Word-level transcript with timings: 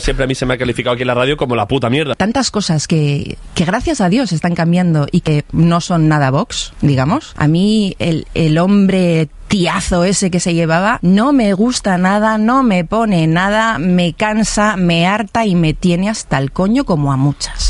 siempre 0.00 0.24
a 0.24 0.26
mí 0.26 0.34
se 0.34 0.46
me 0.46 0.54
ha 0.54 0.58
calificado 0.58 0.94
aquí 0.94 1.02
en 1.02 1.08
la 1.08 1.14
radio 1.14 1.36
como 1.36 1.56
la 1.56 1.66
puta 1.66 1.90
mierda. 1.90 2.14
Tantas 2.14 2.50
cosas 2.50 2.86
que, 2.86 3.36
que 3.54 3.64
gracias 3.64 4.00
a 4.00 4.08
Dios 4.08 4.32
están 4.32 4.54
cambiando 4.54 5.06
y 5.10 5.20
que 5.20 5.44
no 5.52 5.80
son 5.80 6.08
nada 6.08 6.30
Vox, 6.30 6.72
digamos. 6.80 7.34
A 7.36 7.48
mí 7.48 7.96
el, 7.98 8.26
el 8.34 8.58
hombre 8.58 9.28
tiazo 9.48 10.04
ese 10.04 10.30
que 10.30 10.38
se 10.38 10.54
llevaba 10.54 11.00
no 11.02 11.32
me 11.32 11.52
gusta 11.54 11.98
nada, 11.98 12.38
no 12.38 12.62
me 12.62 12.84
pone 12.84 13.26
nada, 13.26 13.78
me 13.78 14.12
cansa, 14.12 14.76
me 14.76 15.06
harta 15.06 15.44
y 15.44 15.56
me 15.56 15.74
tiene 15.74 16.08
hasta 16.08 16.38
el 16.38 16.52
coño 16.52 16.84
como 16.84 17.12
a 17.12 17.16
muchas. 17.16 17.69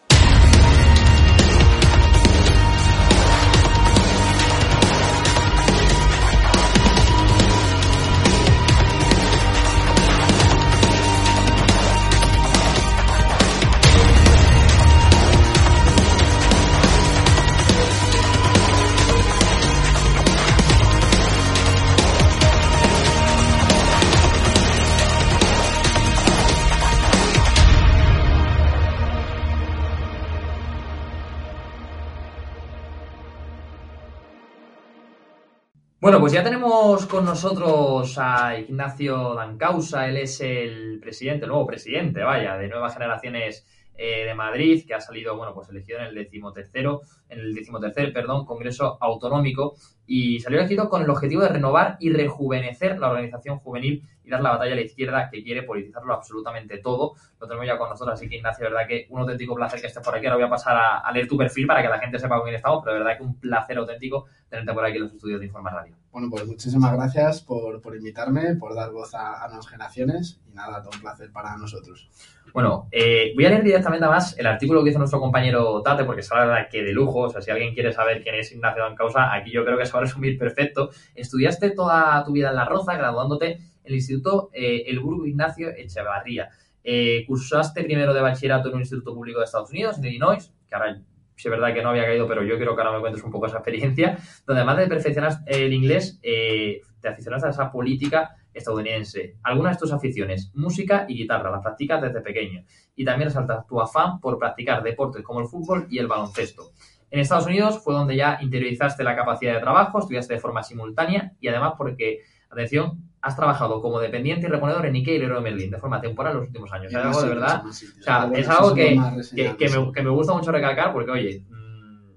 Bueno, 36.01 36.19
pues 36.19 36.33
ya 36.33 36.43
tenemos 36.43 37.05
con 37.05 37.25
nosotros 37.25 38.17
a 38.17 38.57
Ignacio 38.57 39.35
Dancausa, 39.35 40.07
él 40.07 40.17
es 40.17 40.41
el 40.41 40.97
presidente, 40.99 41.45
el 41.45 41.51
nuevo 41.51 41.67
presidente, 41.67 42.23
vaya, 42.23 42.57
de 42.57 42.67
Nuevas 42.69 42.95
Generaciones 42.95 43.67
eh, 44.03 44.25
de 44.25 44.33
Madrid, 44.33 44.83
que 44.87 44.95
ha 44.95 44.99
salido, 44.99 45.37
bueno, 45.37 45.53
pues 45.53 45.69
elegido 45.69 45.99
en 45.99 46.05
el 46.05 46.15
decimotercero, 46.15 47.01
en 47.29 47.39
el 47.39 47.53
decimotercer, 47.53 48.11
perdón, 48.11 48.45
Congreso 48.45 48.97
Autonómico, 48.99 49.75
y 50.07 50.39
salió 50.39 50.57
elegido 50.57 50.89
con 50.89 51.03
el 51.03 51.09
objetivo 51.11 51.43
de 51.43 51.49
renovar 51.49 51.97
y 51.99 52.11
rejuvenecer 52.11 52.97
la 52.97 53.09
organización 53.09 53.59
juvenil 53.59 54.01
y 54.23 54.31
dar 54.31 54.41
la 54.41 54.49
batalla 54.49 54.73
a 54.73 54.75
la 54.75 54.81
izquierda 54.81 55.29
que 55.29 55.43
quiere 55.43 55.61
politizarlo 55.61 56.15
absolutamente 56.15 56.79
todo. 56.79 57.13
Lo 57.39 57.45
tenemos 57.45 57.67
ya 57.67 57.77
con 57.77 57.89
nosotros, 57.89 58.15
así 58.15 58.27
que 58.27 58.37
Ignacio, 58.37 58.65
verdad 58.65 58.87
que 58.87 59.05
un 59.11 59.21
auténtico 59.21 59.53
placer 59.53 59.79
que 59.79 59.85
estés 59.85 60.03
por 60.03 60.15
aquí. 60.15 60.25
Ahora 60.25 60.37
voy 60.37 60.45
a 60.45 60.49
pasar 60.49 60.75
a, 60.75 60.97
a 60.97 61.11
leer 61.11 61.27
tu 61.27 61.37
perfil 61.37 61.67
para 61.67 61.83
que 61.83 61.89
la 61.89 61.99
gente 61.99 62.17
sepa 62.17 62.37
con 62.37 62.45
quién 62.45 62.55
estamos, 62.55 62.81
pero 62.83 62.97
verdad 62.97 63.17
que 63.17 63.23
un 63.23 63.39
placer 63.39 63.77
auténtico 63.77 64.25
tenerte 64.49 64.73
por 64.73 64.83
aquí 64.83 64.97
en 64.97 65.03
los 65.03 65.13
estudios 65.13 65.39
de 65.39 65.45
Informa 65.45 65.69
Radio. 65.69 66.00
Bueno, 66.11 66.29
pues 66.29 66.45
muchísimas 66.45 66.93
gracias 66.93 67.41
por, 67.41 67.81
por 67.81 67.95
invitarme, 67.95 68.55
por 68.55 68.75
dar 68.75 68.91
voz 68.91 69.15
a, 69.15 69.43
a 69.43 69.47
nuevas 69.47 69.67
generaciones 69.67 70.41
y 70.45 70.53
nada, 70.53 70.81
todo 70.81 70.91
un 70.93 71.01
placer 71.01 71.31
para 71.31 71.55
nosotros. 71.55 72.09
Bueno, 72.53 72.89
eh, 72.91 73.31
voy 73.33 73.45
a 73.45 73.49
leer 73.49 73.63
directamente 73.63 74.03
además 74.03 74.35
el 74.37 74.45
artículo 74.45 74.83
que 74.83 74.89
hizo 74.89 74.99
nuestro 74.99 75.21
compañero 75.21 75.81
Tate, 75.81 76.03
porque 76.03 76.19
es 76.19 76.29
la 76.29 76.45
verdad 76.45 76.67
que 76.69 76.83
de 76.83 76.91
lujo. 76.91 77.21
O 77.21 77.29
sea, 77.29 77.41
si 77.41 77.49
alguien 77.49 77.73
quiere 77.73 77.93
saber 77.93 78.21
quién 78.21 78.35
es 78.35 78.51
Ignacio 78.51 78.83
Dancausa, 78.83 79.33
aquí 79.33 79.51
yo 79.51 79.63
creo 79.63 79.77
que 79.77 79.85
se 79.85 79.93
va 79.93 79.99
a 79.99 80.03
resumir 80.03 80.37
perfecto. 80.37 80.89
Estudiaste 81.15 81.71
toda 81.71 82.23
tu 82.25 82.33
vida 82.33 82.49
en 82.49 82.55
La 82.55 82.65
Roza, 82.65 82.95
graduándote 82.97 83.53
en 83.53 83.61
el 83.85 83.95
Instituto 83.95 84.49
eh, 84.53 84.83
El 84.87 84.99
Burgo 84.99 85.25
Ignacio 85.25 85.69
Echevarría. 85.69 86.49
Eh, 86.83 87.23
cursaste 87.25 87.83
primero 87.83 88.13
de 88.13 88.21
bachillerato 88.21 88.67
en 88.67 88.75
un 88.75 88.81
instituto 88.81 89.13
público 89.13 89.39
de 89.39 89.45
Estados 89.45 89.69
Unidos, 89.69 89.97
en 89.97 90.05
Illinois, 90.05 90.51
que 90.67 90.75
ahora 90.75 91.01
es 91.47 91.51
verdad 91.51 91.73
que 91.73 91.81
no 91.81 91.89
había 91.89 92.05
caído, 92.05 92.27
pero 92.27 92.43
yo 92.43 92.57
quiero 92.57 92.75
que 92.75 92.81
ahora 92.81 92.95
me 92.95 93.01
cuentes 93.01 93.23
un 93.23 93.31
poco 93.31 93.47
esa 93.47 93.57
experiencia, 93.57 94.17
donde 94.45 94.61
además 94.61 94.77
de 94.77 94.87
perfeccionar 94.87 95.33
el 95.45 95.73
inglés, 95.73 96.19
eh, 96.23 96.81
te 96.99 97.07
aficionaste 97.07 97.47
a 97.47 97.51
esa 97.51 97.71
política 97.71 98.35
estadounidense. 98.53 99.37
Algunas 99.43 99.77
de 99.77 99.79
tus 99.79 99.93
aficiones, 99.93 100.51
música 100.53 101.05
y 101.07 101.15
guitarra, 101.15 101.51
las 101.51 101.61
practicas 101.61 102.01
desde 102.01 102.21
pequeño. 102.21 102.63
Y 102.95 103.05
también 103.05 103.29
resaltas 103.29 103.65
tu 103.65 103.79
afán 103.81 104.19
por 104.19 104.37
practicar 104.37 104.83
deportes 104.83 105.23
como 105.23 105.39
el 105.39 105.47
fútbol 105.47 105.87
y 105.89 105.99
el 105.99 106.07
baloncesto. 106.07 106.71
En 107.09 107.19
Estados 107.19 107.45
Unidos 107.45 107.83
fue 107.83 107.93
donde 107.93 108.15
ya 108.15 108.37
interiorizaste 108.41 109.03
la 109.03 109.15
capacidad 109.15 109.53
de 109.53 109.59
trabajo, 109.59 109.99
estudiaste 109.99 110.35
de 110.35 110.39
forma 110.39 110.63
simultánea 110.63 111.33
y 111.41 111.49
además 111.49 111.73
porque, 111.77 112.21
atención, 112.49 113.10
has 113.21 113.35
trabajado 113.35 113.81
como 113.81 113.99
dependiente 113.99 114.47
y 114.47 114.49
reponedor 114.49 114.85
en 114.85 114.95
Ikea 114.95 115.15
y 115.15 115.19
Leroy 115.19 115.41
Merlin 115.41 115.71
de 115.71 115.77
forma 115.77 116.01
temporal 116.01 116.33
en 116.33 116.39
los 116.39 116.47
últimos 116.47 116.71
años. 116.73 116.91
Es 116.91 116.97
algo 116.97 117.21
de 117.21 117.29
verdad, 117.29 117.63
o 117.65 117.71
sea, 117.71 118.29
es 118.33 118.49
algo 118.49 118.73
que, 118.73 118.99
que, 119.35 119.69
me, 119.69 119.91
que 119.91 120.01
me 120.01 120.09
gusta 120.09 120.33
mucho 120.33 120.51
recalcar 120.51 120.91
porque, 120.91 121.11
oye, 121.11 121.43
mm, 121.49 122.11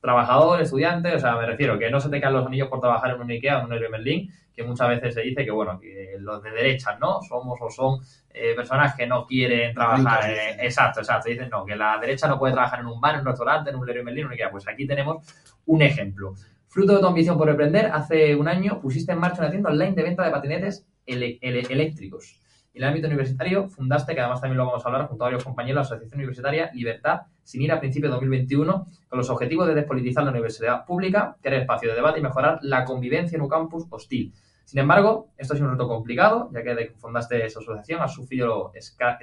trabajador, 0.00 0.60
estudiante, 0.60 1.14
o 1.14 1.18
sea, 1.18 1.36
me 1.36 1.46
refiero 1.46 1.78
que 1.78 1.90
no 1.90 2.00
se 2.00 2.10
te 2.10 2.20
caen 2.20 2.34
los 2.34 2.46
anillos 2.46 2.68
por 2.68 2.80
trabajar 2.80 3.14
en 3.14 3.20
un 3.20 3.30
Ikea 3.30 3.56
o 3.56 3.58
en 3.60 3.64
un 3.64 3.70
Leroy 3.70 3.90
Merlin, 3.90 4.30
que 4.54 4.62
muchas 4.62 4.88
veces 4.88 5.14
se 5.14 5.20
dice 5.20 5.44
que, 5.44 5.50
bueno, 5.50 5.78
que 5.78 6.16
los 6.18 6.42
de 6.42 6.50
derechas, 6.50 6.98
¿no? 6.98 7.20
Somos 7.22 7.58
o 7.60 7.70
son 7.70 8.00
eh, 8.30 8.54
personas 8.54 8.94
que 8.94 9.06
no 9.06 9.26
quieren 9.26 9.74
trabajar. 9.74 10.30
Eh, 10.30 10.56
exacto, 10.60 11.00
exacto. 11.00 11.28
Dicen, 11.28 11.50
no, 11.50 11.64
que 11.64 11.76
la 11.76 11.98
derecha 11.98 12.26
no 12.26 12.38
puede 12.38 12.54
trabajar 12.54 12.80
en 12.80 12.86
un 12.86 12.98
bar, 12.98 13.14
en 13.14 13.20
un 13.20 13.26
restaurante, 13.26 13.70
en 13.70 13.76
un 13.76 13.86
Leroy 13.86 14.02
Merlin, 14.02 14.20
en 14.20 14.26
un 14.26 14.32
Ikea. 14.32 14.50
Pues 14.50 14.66
aquí 14.66 14.86
tenemos 14.86 15.26
un 15.66 15.82
ejemplo. 15.82 16.34
Fruto 16.68 16.94
de 16.94 17.00
tu 17.00 17.06
ambición 17.06 17.38
por 17.38 17.48
emprender, 17.48 17.86
hace 17.86 18.34
un 18.36 18.48
año 18.48 18.80
pusiste 18.80 19.12
en 19.12 19.18
marcha 19.18 19.40
una 19.40 19.50
tienda 19.50 19.70
online 19.70 19.94
de 19.94 20.02
venta 20.02 20.24
de 20.24 20.30
patinetes 20.30 20.86
ele- 21.06 21.38
ele- 21.40 21.66
eléctricos. 21.70 22.40
En 22.74 22.82
el 22.82 22.88
ámbito 22.88 23.06
universitario 23.06 23.68
fundaste, 23.68 24.14
que 24.14 24.20
además 24.20 24.40
también 24.42 24.58
lo 24.58 24.66
vamos 24.66 24.84
a 24.84 24.88
hablar 24.88 25.08
junto 25.08 25.24
a 25.24 25.28
varios 25.28 25.44
compañeros, 25.44 25.76
la 25.76 25.82
Asociación 25.82 26.18
Universitaria 26.18 26.70
Libertad 26.74 27.22
sin 27.42 27.62
ir 27.62 27.72
a 27.72 27.80
principios 27.80 28.10
de 28.10 28.14
2021, 28.16 28.86
con 29.08 29.18
los 29.18 29.30
objetivos 29.30 29.66
de 29.68 29.74
despolitizar 29.74 30.24
la 30.24 30.30
universidad 30.30 30.84
pública, 30.84 31.36
crear 31.40 31.62
espacio 31.62 31.88
de 31.88 31.94
debate 31.94 32.18
y 32.18 32.22
mejorar 32.22 32.58
la 32.62 32.84
convivencia 32.84 33.36
en 33.36 33.42
un 33.42 33.48
campus 33.48 33.86
hostil. 33.88 34.34
Sin 34.64 34.80
embargo, 34.80 35.28
esto 35.38 35.54
sido 35.54 35.66
un 35.66 35.72
reto 35.72 35.86
complicado, 35.86 36.50
ya 36.52 36.62
que 36.64 36.70
desde 36.70 36.88
que 36.88 36.98
fundaste 36.98 37.46
esa 37.46 37.60
asociación 37.60 38.02
has 38.02 38.12
sufrido 38.12 38.72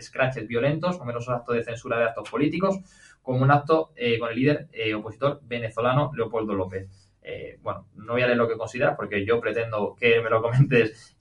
scratches 0.01 0.47
violentos, 0.47 0.97
numerosos 0.97 1.35
actos 1.35 1.55
de 1.55 1.63
censura 1.63 1.97
de 1.99 2.05
actos 2.05 2.29
políticos, 2.29 2.79
como 3.21 3.41
un 3.43 3.51
acto 3.51 3.91
eh, 3.97 4.17
con 4.19 4.29
el 4.29 4.35
líder 4.37 4.69
eh, 4.71 4.93
opositor 4.95 5.41
venezolano 5.43 6.11
Leopoldo 6.15 6.53
López. 6.53 7.02
Eh, 7.23 7.57
bueno, 7.61 7.87
no 7.95 8.13
voy 8.13 8.21
a 8.21 8.25
leer 8.25 8.37
lo 8.37 8.47
que 8.47 8.57
consideras 8.57 8.95
porque 8.97 9.25
yo 9.25 9.39
pretendo 9.39 9.95
que 9.97 10.21
me 10.21 10.29
lo 10.29 10.41
comentes 10.41 11.15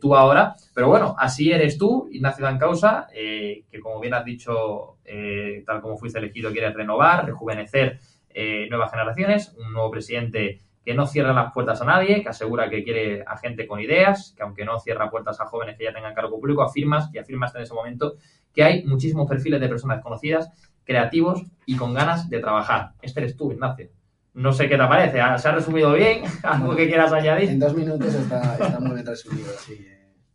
tú 0.00 0.14
ahora, 0.14 0.54
pero 0.74 0.88
bueno, 0.88 1.16
así 1.18 1.50
eres 1.50 1.78
tú, 1.78 2.08
Ignacio 2.12 2.44
Dan 2.44 2.58
Causa, 2.58 3.08
que 3.12 3.80
como 3.82 3.98
bien 3.98 4.14
has 4.14 4.24
dicho, 4.24 4.98
tal 5.66 5.80
como 5.80 5.96
fuiste 5.96 6.18
elegido, 6.18 6.52
quieres 6.52 6.74
renovar, 6.74 7.24
rejuvenecer 7.24 7.98
nuevas 8.68 8.90
generaciones, 8.90 9.54
un 9.56 9.72
nuevo 9.72 9.90
presidente 9.90 10.60
que 10.84 10.94
no 10.94 11.06
cierra 11.06 11.32
las 11.32 11.52
puertas 11.52 11.80
a 11.80 11.84
nadie, 11.84 12.22
que 12.22 12.28
asegura 12.28 12.68
que 12.68 12.82
quiere 12.82 13.24
a 13.26 13.36
gente 13.38 13.66
con 13.66 13.80
ideas, 13.80 14.34
que 14.36 14.42
aunque 14.42 14.64
no 14.64 14.80
cierra 14.80 15.10
puertas 15.10 15.40
a 15.40 15.46
jóvenes 15.46 15.76
que 15.78 15.84
ya 15.84 15.92
tengan 15.92 16.14
cargo 16.14 16.40
público, 16.40 16.62
afirmas 16.62 17.08
y 17.14 17.18
afirmas 17.18 17.54
en 17.54 17.62
ese 17.62 17.72
momento 17.72 18.16
que 18.52 18.64
hay 18.64 18.84
muchísimos 18.84 19.28
perfiles 19.28 19.60
de 19.60 19.68
personas 19.68 19.98
desconocidas, 19.98 20.50
creativos 20.84 21.42
y 21.64 21.76
con 21.76 21.94
ganas 21.94 22.28
de 22.28 22.40
trabajar. 22.40 22.92
Este 23.00 23.20
eres 23.20 23.36
tú, 23.36 23.52
Ignacio. 23.52 23.88
No 24.34 24.52
sé 24.52 24.68
qué 24.68 24.76
te 24.76 24.86
parece, 24.86 25.18
¿se 25.38 25.48
ha 25.48 25.52
resumido 25.52 25.92
bien? 25.92 26.22
¿Algo 26.42 26.74
que 26.74 26.86
quieras 26.86 27.12
añadir? 27.12 27.50
En 27.50 27.58
dos 27.58 27.74
minutos 27.74 28.14
está, 28.14 28.78
muy 28.80 28.94
bien 28.94 29.06
resumido, 29.06 29.52
sí. 29.58 29.86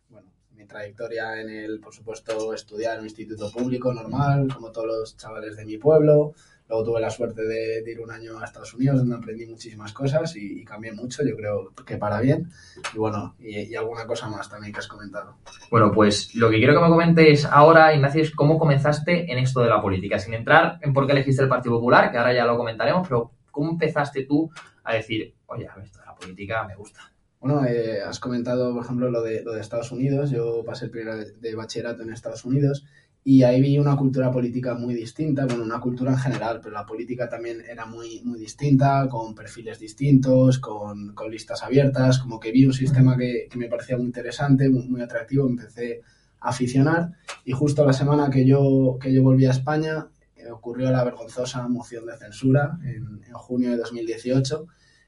Bueno, 0.08 0.28
mi 0.54 0.64
trayectoria 0.66 1.40
en 1.40 1.50
el, 1.50 1.80
por 1.80 1.92
supuesto, 1.92 2.54
estudiar 2.54 2.94
en 2.94 3.00
un 3.00 3.06
instituto 3.06 3.50
público 3.50 3.92
normal, 3.92 4.48
como 4.54 4.70
todos 4.70 4.86
los 4.86 5.16
chavales 5.16 5.56
de 5.56 5.64
mi 5.64 5.78
pueblo, 5.78 6.34
Luego 6.68 6.84
tuve 6.84 7.00
la 7.00 7.10
suerte 7.10 7.42
de, 7.44 7.82
ir 7.90 8.00
un 8.00 8.10
año 8.10 8.38
a 8.38 8.44
Estados 8.44 8.74
Unidos 8.74 8.98
donde 8.98 9.16
aprendí 9.16 9.46
muchísimas 9.46 9.92
cosas 9.92 10.36
y, 10.36 10.64
cambié 10.64 10.92
mucho, 10.92 11.24
yo 11.24 11.34
creo 11.34 11.72
que 11.86 11.96
para 11.96 12.20
bien. 12.20 12.50
Y 12.94 12.98
bueno, 12.98 13.36
y, 13.38 13.74
alguna 13.74 14.06
cosa 14.06 14.28
más 14.28 14.50
también 14.50 14.72
que 14.72 14.80
has 14.80 14.86
comentado. 14.86 15.38
Bueno, 15.70 15.90
pues 15.92 16.34
lo 16.34 16.50
que 16.50 16.58
quiero 16.58 16.74
que 16.74 16.80
me 16.80 16.90
comentes 16.90 17.46
ahora, 17.46 17.94
Ignacio, 17.94 18.22
es 18.22 18.32
cómo 18.32 18.58
comenzaste 18.58 19.32
en 19.32 19.38
esto 19.38 19.60
de 19.60 19.70
la 19.70 19.80
política, 19.80 20.18
sin 20.18 20.34
entrar 20.34 20.78
en 20.82 20.92
por 20.92 21.06
qué 21.06 21.12
elegiste 21.12 21.42
el 21.42 21.48
Partido 21.48 21.76
Popular, 21.76 22.10
que 22.10 22.18
ahora 22.18 22.34
ya 22.34 22.44
lo 22.44 22.58
comentaremos, 22.58 23.08
pero 23.08 23.32
¿cómo 23.58 23.72
empezaste 23.72 24.24
tú 24.24 24.48
a 24.84 24.94
decir, 24.94 25.34
oye, 25.46 25.66
esto 25.82 25.98
de 25.98 26.06
la 26.06 26.14
política 26.14 26.64
me 26.64 26.76
gusta? 26.76 27.00
Bueno, 27.40 27.64
eh, 27.64 28.00
has 28.00 28.20
comentado, 28.20 28.72
por 28.72 28.84
ejemplo, 28.84 29.10
lo 29.10 29.20
de, 29.20 29.42
lo 29.42 29.52
de 29.52 29.60
Estados 29.60 29.90
Unidos. 29.90 30.30
Yo 30.30 30.62
pasé 30.64 30.84
el 30.84 30.92
primer 30.92 31.34
de 31.34 31.54
bachillerato 31.56 32.04
en 32.04 32.12
Estados 32.12 32.44
Unidos 32.44 32.84
y 33.24 33.42
ahí 33.42 33.60
vi 33.60 33.76
una 33.76 33.96
cultura 33.96 34.30
política 34.30 34.74
muy 34.74 34.94
distinta, 34.94 35.44
bueno, 35.44 35.64
una 35.64 35.80
cultura 35.80 36.12
en 36.12 36.18
general, 36.18 36.60
pero 36.62 36.72
la 36.72 36.86
política 36.86 37.28
también 37.28 37.60
era 37.68 37.84
muy, 37.84 38.22
muy 38.22 38.38
distinta, 38.38 39.08
con 39.10 39.34
perfiles 39.34 39.80
distintos, 39.80 40.60
con, 40.60 41.12
con 41.14 41.28
listas 41.28 41.64
abiertas, 41.64 42.20
como 42.20 42.38
que 42.38 42.52
vi 42.52 42.64
un 42.64 42.72
sistema 42.72 43.16
que, 43.16 43.48
que 43.50 43.58
me 43.58 43.66
parecía 43.66 43.96
muy 43.96 44.06
interesante, 44.06 44.68
muy, 44.68 45.02
atractivo, 45.02 45.48
empecé 45.48 46.02
a 46.40 46.50
aficionar 46.50 47.10
y 47.44 47.50
justo 47.50 47.84
la 47.84 47.92
semana 47.92 48.30
que 48.30 48.46
yo, 48.46 48.98
que 49.00 49.12
yo 49.12 49.24
volví 49.24 49.46
a 49.46 49.50
España 49.50 50.06
ocurrió 50.50 50.90
la 50.90 51.04
vergonzosa 51.04 51.66
moción 51.68 52.06
de 52.06 52.16
censura 52.16 52.78
en, 52.84 53.20
junio 53.32 53.70
de 53.70 53.76
2018 53.76 54.66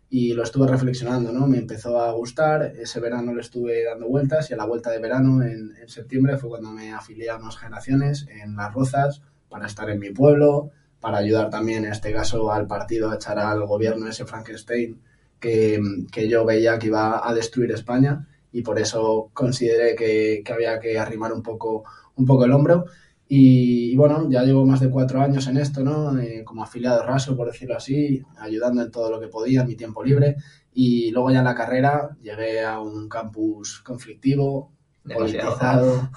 y 0.08 0.34
lo 0.34 0.42
estuve 0.42 0.66
reflexionando, 0.66 1.32
¿no? 1.32 1.46
Me 1.46 1.58
empezó 1.58 2.00
a 2.00 2.12
gustar, 2.12 2.74
ese 2.78 3.00
verano 3.00 3.34
le 3.34 3.40
estuve 3.40 3.84
dando 3.84 4.08
vueltas 4.08 4.50
y 4.50 4.54
a 4.54 4.56
la 4.56 4.66
vuelta 4.66 4.90
de 4.90 4.98
verano, 4.98 5.42
en, 5.42 5.76
en 5.80 5.88
septiembre, 5.88 6.36
fue 6.36 6.50
cuando 6.50 6.70
me 6.70 6.92
afilié 6.92 7.30
a 7.30 7.36
unas 7.36 7.56
generaciones 7.56 8.26
en 8.28 8.56
Las 8.56 8.74
Rozas 8.74 9.22
para 9.48 9.66
estar 9.66 9.88
en 9.88 10.00
mi 10.00 10.10
pueblo, 10.10 10.70
para 11.00 11.18
ayudar 11.18 11.50
también, 11.50 11.84
en 11.84 11.92
este 11.92 12.12
caso, 12.12 12.52
al 12.52 12.66
partido 12.66 13.10
a 13.10 13.14
echar 13.14 13.38
al 13.38 13.64
gobierno 13.66 14.08
ese 14.08 14.26
Frankenstein 14.26 15.00
que, 15.40 15.80
que 16.12 16.28
yo 16.28 16.44
veía 16.44 16.78
que 16.78 16.88
iba 16.88 17.28
a 17.28 17.34
destruir 17.34 17.72
España 17.72 18.28
y 18.52 18.62
por 18.62 18.78
eso 18.78 19.30
consideré 19.32 19.94
que, 19.94 20.42
que 20.44 20.52
había 20.52 20.78
que 20.78 20.98
arrimar 20.98 21.32
un 21.32 21.42
poco, 21.42 21.84
un 22.16 22.26
poco 22.26 22.44
el 22.44 22.52
hombro 22.52 22.84
y, 23.32 23.94
bueno, 23.94 24.28
ya 24.28 24.42
llevo 24.42 24.66
más 24.66 24.80
de 24.80 24.90
cuatro 24.90 25.22
años 25.22 25.46
en 25.46 25.56
esto, 25.56 25.84
¿no? 25.84 26.18
Eh, 26.18 26.42
como 26.42 26.64
afiliado 26.64 27.04
raso, 27.04 27.36
por 27.36 27.46
decirlo 27.46 27.76
así, 27.76 28.20
ayudando 28.36 28.82
en 28.82 28.90
todo 28.90 29.08
lo 29.08 29.20
que 29.20 29.28
podía 29.28 29.60
en 29.60 29.68
mi 29.68 29.76
tiempo 29.76 30.02
libre. 30.02 30.34
Y 30.72 31.12
luego 31.12 31.30
ya 31.30 31.38
en 31.38 31.44
la 31.44 31.54
carrera 31.54 32.16
llegué 32.20 32.64
a 32.64 32.80
un 32.80 33.08
campus 33.08 33.82
conflictivo, 33.82 34.72
politizado, 35.04 36.10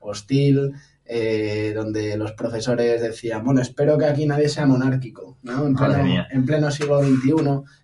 hostil, 0.00 0.72
eh, 1.04 1.74
donde 1.76 2.16
los 2.16 2.32
profesores 2.32 3.02
decían, 3.02 3.44
bueno, 3.44 3.60
espero 3.60 3.98
que 3.98 4.06
aquí 4.06 4.24
nadie 4.24 4.48
sea 4.48 4.64
monárquico, 4.64 5.36
¿no? 5.42 5.66
En 5.66 5.74
pleno, 5.74 6.24
en 6.30 6.46
pleno 6.46 6.70
siglo 6.70 7.02
XXI, 7.02 7.34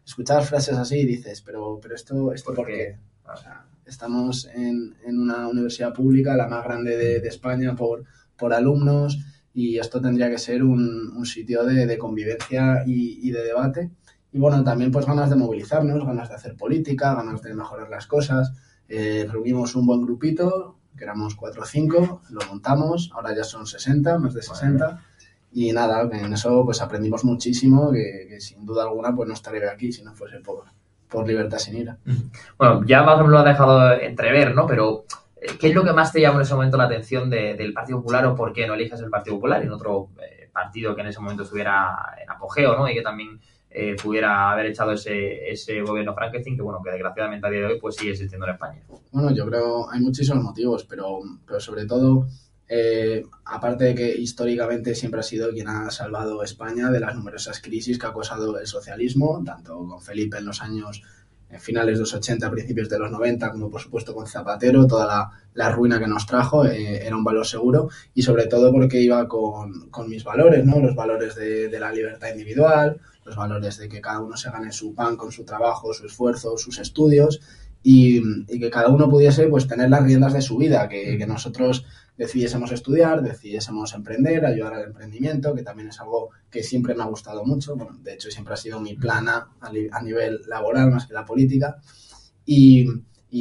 escuchar 0.02 0.44
frases 0.44 0.78
así 0.78 1.00
y 1.00 1.04
dices, 1.04 1.42
pero, 1.42 1.78
pero 1.82 1.94
esto, 1.94 2.32
esto 2.32 2.54
¿por, 2.54 2.66
qué? 2.68 2.96
O 3.30 3.36
sea, 3.36 3.66
estamos 3.84 4.48
en, 4.54 4.94
en, 5.04 5.18
una 5.18 5.46
universidad 5.46 5.92
pública, 5.92 6.34
la 6.34 6.48
más 6.48 6.64
grande 6.64 6.96
de, 6.96 7.20
de 7.20 7.28
España 7.28 7.76
por 7.76 8.04
por 8.36 8.52
alumnos 8.52 9.18
y 9.54 9.78
esto 9.78 10.00
tendría 10.00 10.30
que 10.30 10.38
ser 10.38 10.62
un, 10.62 11.24
sitio 11.26 11.64
de, 11.64 11.98
convivencia 11.98 12.82
y, 12.86 13.30
de 13.30 13.42
debate. 13.42 13.90
Y 14.32 14.38
bueno, 14.38 14.64
también 14.64 14.90
pues 14.90 15.06
ganas 15.06 15.28
de 15.28 15.36
movilizarnos, 15.36 16.06
ganas 16.06 16.30
de 16.30 16.34
hacer 16.34 16.56
política, 16.56 17.14
ganas 17.14 17.42
de 17.42 17.54
mejorar 17.54 17.90
las 17.90 18.06
cosas. 18.06 18.52
Eh, 18.88 19.26
reunimos 19.30 19.74
un 19.74 19.86
buen 19.86 20.02
grupito, 20.02 20.78
que 20.96 21.04
éramos 21.04 21.34
4 21.34 21.62
o 21.62 21.64
5, 21.66 22.22
lo 22.30 22.40
montamos, 22.48 23.10
ahora 23.14 23.34
ya 23.34 23.44
son 23.44 23.66
60, 23.66 24.18
más 24.18 24.34
de 24.34 24.42
60. 24.42 25.04
Y 25.52 25.72
nada, 25.72 26.08
en 26.10 26.32
eso 26.32 26.64
pues 26.64 26.80
aprendimos 26.80 27.24
muchísimo, 27.24 27.92
que, 27.92 28.40
sin 28.40 28.64
duda 28.64 28.84
alguna 28.84 29.14
pues 29.14 29.28
no 29.28 29.34
estaría 29.34 29.70
aquí 29.70 29.92
si 29.92 30.02
no 30.02 30.14
fuese 30.14 30.40
por, 30.40 30.64
por 31.08 31.26
Libertad 31.26 31.58
sin 31.58 31.76
Ira. 31.76 31.98
Bueno, 32.56 32.82
ya 32.86 33.02
más 33.02 33.14
o 33.14 33.18
menos 33.18 33.32
lo 33.32 33.38
ha 33.38 33.44
dejado 33.44 33.92
entrever, 34.00 34.54
¿no? 34.54 34.66
Pero 34.66 35.04
¿Qué 35.58 35.68
es 35.68 35.74
lo 35.74 35.84
que 35.84 35.92
más 35.92 36.12
te 36.12 36.20
llamó 36.20 36.38
en 36.38 36.42
ese 36.42 36.54
momento 36.54 36.76
la 36.76 36.84
atención 36.84 37.28
del 37.28 37.72
Partido 37.72 37.98
Popular 37.98 38.26
o 38.26 38.34
por 38.34 38.52
qué 38.52 38.66
no 38.66 38.74
eliges 38.74 39.00
el 39.00 39.10
Partido 39.10 39.36
Popular 39.36 39.62
en 39.62 39.72
otro 39.72 40.10
eh, 40.20 40.48
partido 40.52 40.94
que 40.94 41.00
en 41.00 41.08
ese 41.08 41.20
momento 41.20 41.42
estuviera 41.42 42.14
en 42.22 42.30
apogeo 42.30 42.76
¿no? 42.76 42.88
y 42.88 42.94
que 42.94 43.02
también 43.02 43.40
eh, 43.70 43.96
pudiera 44.00 44.50
haber 44.50 44.66
echado 44.66 44.92
ese, 44.92 45.50
ese 45.50 45.80
gobierno 45.80 46.14
Frankenstein 46.14 46.56
que, 46.56 46.62
bueno, 46.62 46.80
que 46.84 46.90
desgraciadamente 46.90 47.46
a 47.46 47.50
día 47.50 47.60
de 47.60 47.66
hoy 47.66 47.80
pues 47.80 47.96
sigue 47.96 48.12
existiendo 48.12 48.46
en 48.46 48.52
España? 48.52 48.82
Bueno, 49.10 49.30
yo 49.34 49.46
creo 49.46 49.90
hay 49.90 50.00
muchísimos 50.00 50.44
motivos, 50.44 50.84
pero, 50.84 51.20
pero 51.46 51.58
sobre 51.58 51.86
todo, 51.86 52.26
eh, 52.68 53.24
aparte 53.46 53.84
de 53.84 53.94
que 53.94 54.14
históricamente 54.14 54.94
siempre 54.94 55.20
ha 55.20 55.22
sido 55.22 55.50
quien 55.50 55.68
ha 55.68 55.90
salvado 55.90 56.42
España 56.42 56.90
de 56.90 57.00
las 57.00 57.14
numerosas 57.14 57.60
crisis 57.60 57.98
que 57.98 58.06
ha 58.06 58.12
causado 58.12 58.58
el 58.58 58.66
socialismo, 58.66 59.42
tanto 59.44 59.78
con 59.78 60.02
Felipe 60.02 60.38
en 60.38 60.44
los 60.44 60.60
años 60.60 61.02
finales 61.58 61.96
de 61.96 62.00
los 62.00 62.14
80, 62.14 62.50
principios 62.50 62.88
de 62.88 62.98
los 62.98 63.10
90, 63.10 63.50
como 63.50 63.70
por 63.70 63.80
supuesto 63.80 64.14
con 64.14 64.26
Zapatero, 64.26 64.86
toda 64.86 65.06
la, 65.06 65.30
la 65.54 65.70
ruina 65.70 65.98
que 65.98 66.06
nos 66.06 66.26
trajo 66.26 66.64
eh, 66.64 67.06
era 67.06 67.16
un 67.16 67.24
valor 67.24 67.46
seguro 67.46 67.88
y 68.14 68.22
sobre 68.22 68.46
todo 68.46 68.72
porque 68.72 69.00
iba 69.00 69.26
con, 69.28 69.90
con 69.90 70.08
mis 70.08 70.24
valores, 70.24 70.64
¿no? 70.64 70.80
Los 70.80 70.94
valores 70.94 71.34
de, 71.34 71.68
de, 71.68 71.80
la 71.80 71.92
libertad 71.92 72.28
individual, 72.28 73.00
los 73.24 73.36
valores 73.36 73.78
de 73.78 73.88
que 73.88 74.00
cada 74.00 74.20
uno 74.20 74.36
se 74.36 74.50
gane 74.50 74.72
su 74.72 74.94
pan 74.94 75.16
con 75.16 75.32
su 75.32 75.44
trabajo, 75.44 75.92
su 75.92 76.06
esfuerzo, 76.06 76.56
sus 76.56 76.78
estudios 76.78 77.40
y, 77.82 78.22
y 78.48 78.60
que 78.60 78.70
cada 78.70 78.88
uno 78.88 79.08
pudiese 79.08 79.46
pues 79.48 79.66
tener 79.66 79.90
las 79.90 80.04
riendas 80.04 80.32
de 80.32 80.42
su 80.42 80.56
vida, 80.56 80.88
que, 80.88 81.18
que 81.18 81.26
nosotros 81.26 81.84
decidiésemos 82.16 82.70
estudiar, 82.72 83.22
decidiésemos 83.22 83.94
emprender, 83.94 84.44
ayudar 84.44 84.74
al 84.74 84.84
emprendimiento, 84.84 85.54
que 85.54 85.62
también 85.62 85.88
es 85.88 86.00
algo 86.00 86.30
que 86.50 86.62
siempre 86.62 86.94
me 86.94 87.02
ha 87.02 87.06
gustado 87.06 87.44
mucho. 87.44 87.76
De 88.02 88.14
hecho, 88.14 88.30
siempre 88.30 88.54
ha 88.54 88.56
sido 88.56 88.80
mi 88.80 88.94
plana 88.94 89.48
a, 89.60 90.02
nivel 90.02 90.40
laboral 90.46 90.90
más 90.90 91.06
que 91.06 91.14
la 91.14 91.24
política. 91.24 91.76
Y, 92.44 92.86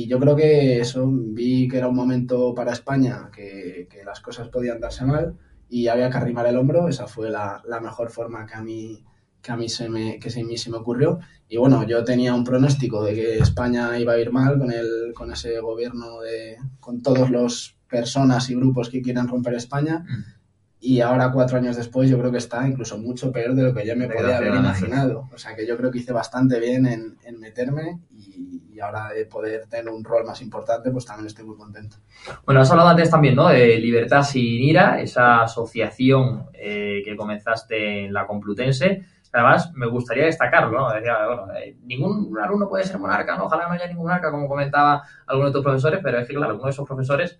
yo 0.07 0.19
creo 0.19 0.37
que 0.37 0.79
eso, 0.79 1.05
vi 1.11 1.67
que 1.67 1.77
era 1.77 1.89
un 1.89 1.95
momento 1.95 2.55
para 2.55 2.71
España, 2.71 3.29
que, 3.33 3.87
las 4.05 4.21
cosas 4.21 4.47
podían 4.47 4.79
darse 4.79 5.05
mal 5.05 5.37
y 5.69 5.87
había 5.87 6.09
que 6.09 6.17
arrimar 6.17 6.47
el 6.47 6.57
hombro. 6.57 6.87
Esa 6.87 7.07
fue 7.07 7.29
la, 7.29 7.61
mejor 7.81 8.09
forma 8.09 8.45
que 8.45 8.55
a 8.55 8.61
mí 8.61 9.03
que 9.41 9.51
a 9.51 9.57
mí 9.57 9.69
se 9.69 9.89
me, 9.89 10.19
que 10.19 10.29
se, 10.29 10.45
se 10.57 10.69
me 10.69 10.77
ocurrió. 10.77 11.19
Y 11.49 11.57
bueno, 11.57 11.83
yo 11.87 12.03
tenía 12.03 12.35
un 12.35 12.43
pronóstico 12.43 13.03
de 13.03 13.15
que 13.15 13.37
España 13.39 13.97
iba 13.97 14.13
a 14.13 14.19
ir 14.19 14.31
mal 14.31 14.59
con, 14.59 14.71
el, 14.71 15.13
con 15.15 15.31
ese 15.31 15.59
gobierno, 15.59 16.21
de, 16.21 16.57
con 16.79 17.01
todos 17.01 17.31
los 17.31 17.80
personas 17.91 18.49
y 18.49 18.55
grupos 18.55 18.89
que 18.89 19.01
quieran 19.01 19.27
romper 19.27 19.53
España. 19.53 19.99
Mm. 19.99 20.41
Y 20.83 20.99
ahora, 21.01 21.31
cuatro 21.31 21.59
años 21.59 21.75
después, 21.75 22.09
yo 22.09 22.17
creo 22.17 22.31
que 22.31 22.39
está 22.39 22.67
incluso 22.67 22.97
mucho 22.97 23.31
peor 23.31 23.53
de 23.53 23.61
lo 23.61 23.71
que 23.71 23.85
yo 23.85 23.95
me 23.95 24.07
podía 24.07 24.37
haber 24.37 24.55
imaginado. 24.55 25.29
O 25.31 25.37
sea 25.37 25.55
que 25.55 25.67
yo 25.67 25.77
creo 25.77 25.91
que 25.91 25.99
hice 25.99 26.11
bastante 26.11 26.59
bien 26.59 26.87
en, 26.87 27.19
en 27.23 27.39
meterme 27.39 27.99
y, 28.09 28.63
y, 28.73 28.79
ahora 28.79 29.09
de 29.09 29.27
poder 29.27 29.67
tener 29.67 29.89
un 29.89 30.03
rol 30.03 30.25
más 30.25 30.41
importante, 30.41 30.89
pues 30.89 31.05
también 31.05 31.27
estoy 31.27 31.45
muy 31.45 31.55
contento. 31.55 31.97
Bueno, 32.47 32.61
has 32.61 32.71
hablado 32.71 32.89
antes 32.89 33.11
también, 33.11 33.35
¿no? 33.35 33.49
De 33.49 33.77
Libertad 33.77 34.23
sin 34.23 34.43
ira, 34.43 34.99
esa 34.99 35.43
asociación 35.43 36.47
eh, 36.53 37.03
que 37.05 37.15
comenzaste 37.15 38.05
en 38.05 38.13
la 38.13 38.25
Complutense. 38.25 39.05
Además, 39.33 39.71
me 39.75 39.85
gustaría 39.85 40.25
destacarlo, 40.25 40.79
¿no? 40.79 40.93
Decía, 40.93 41.27
bueno, 41.27 41.53
eh, 41.53 41.77
ningún 41.83 42.35
alumno 42.39 42.67
puede 42.67 42.85
ser 42.85 42.97
monarca, 42.97 43.37
¿no? 43.37 43.45
Ojalá 43.45 43.67
no 43.67 43.73
haya 43.73 43.85
ningún 43.85 44.05
monarca, 44.05 44.31
como 44.31 44.47
comentaba 44.47 45.03
alguno 45.27 45.49
de 45.49 45.53
tus 45.53 45.63
profesores, 45.63 45.99
pero 46.01 46.17
es 46.17 46.27
que, 46.27 46.33
claro, 46.33 46.49
alguno 46.49 46.65
de 46.65 46.71
esos 46.71 46.87
profesores 46.87 47.39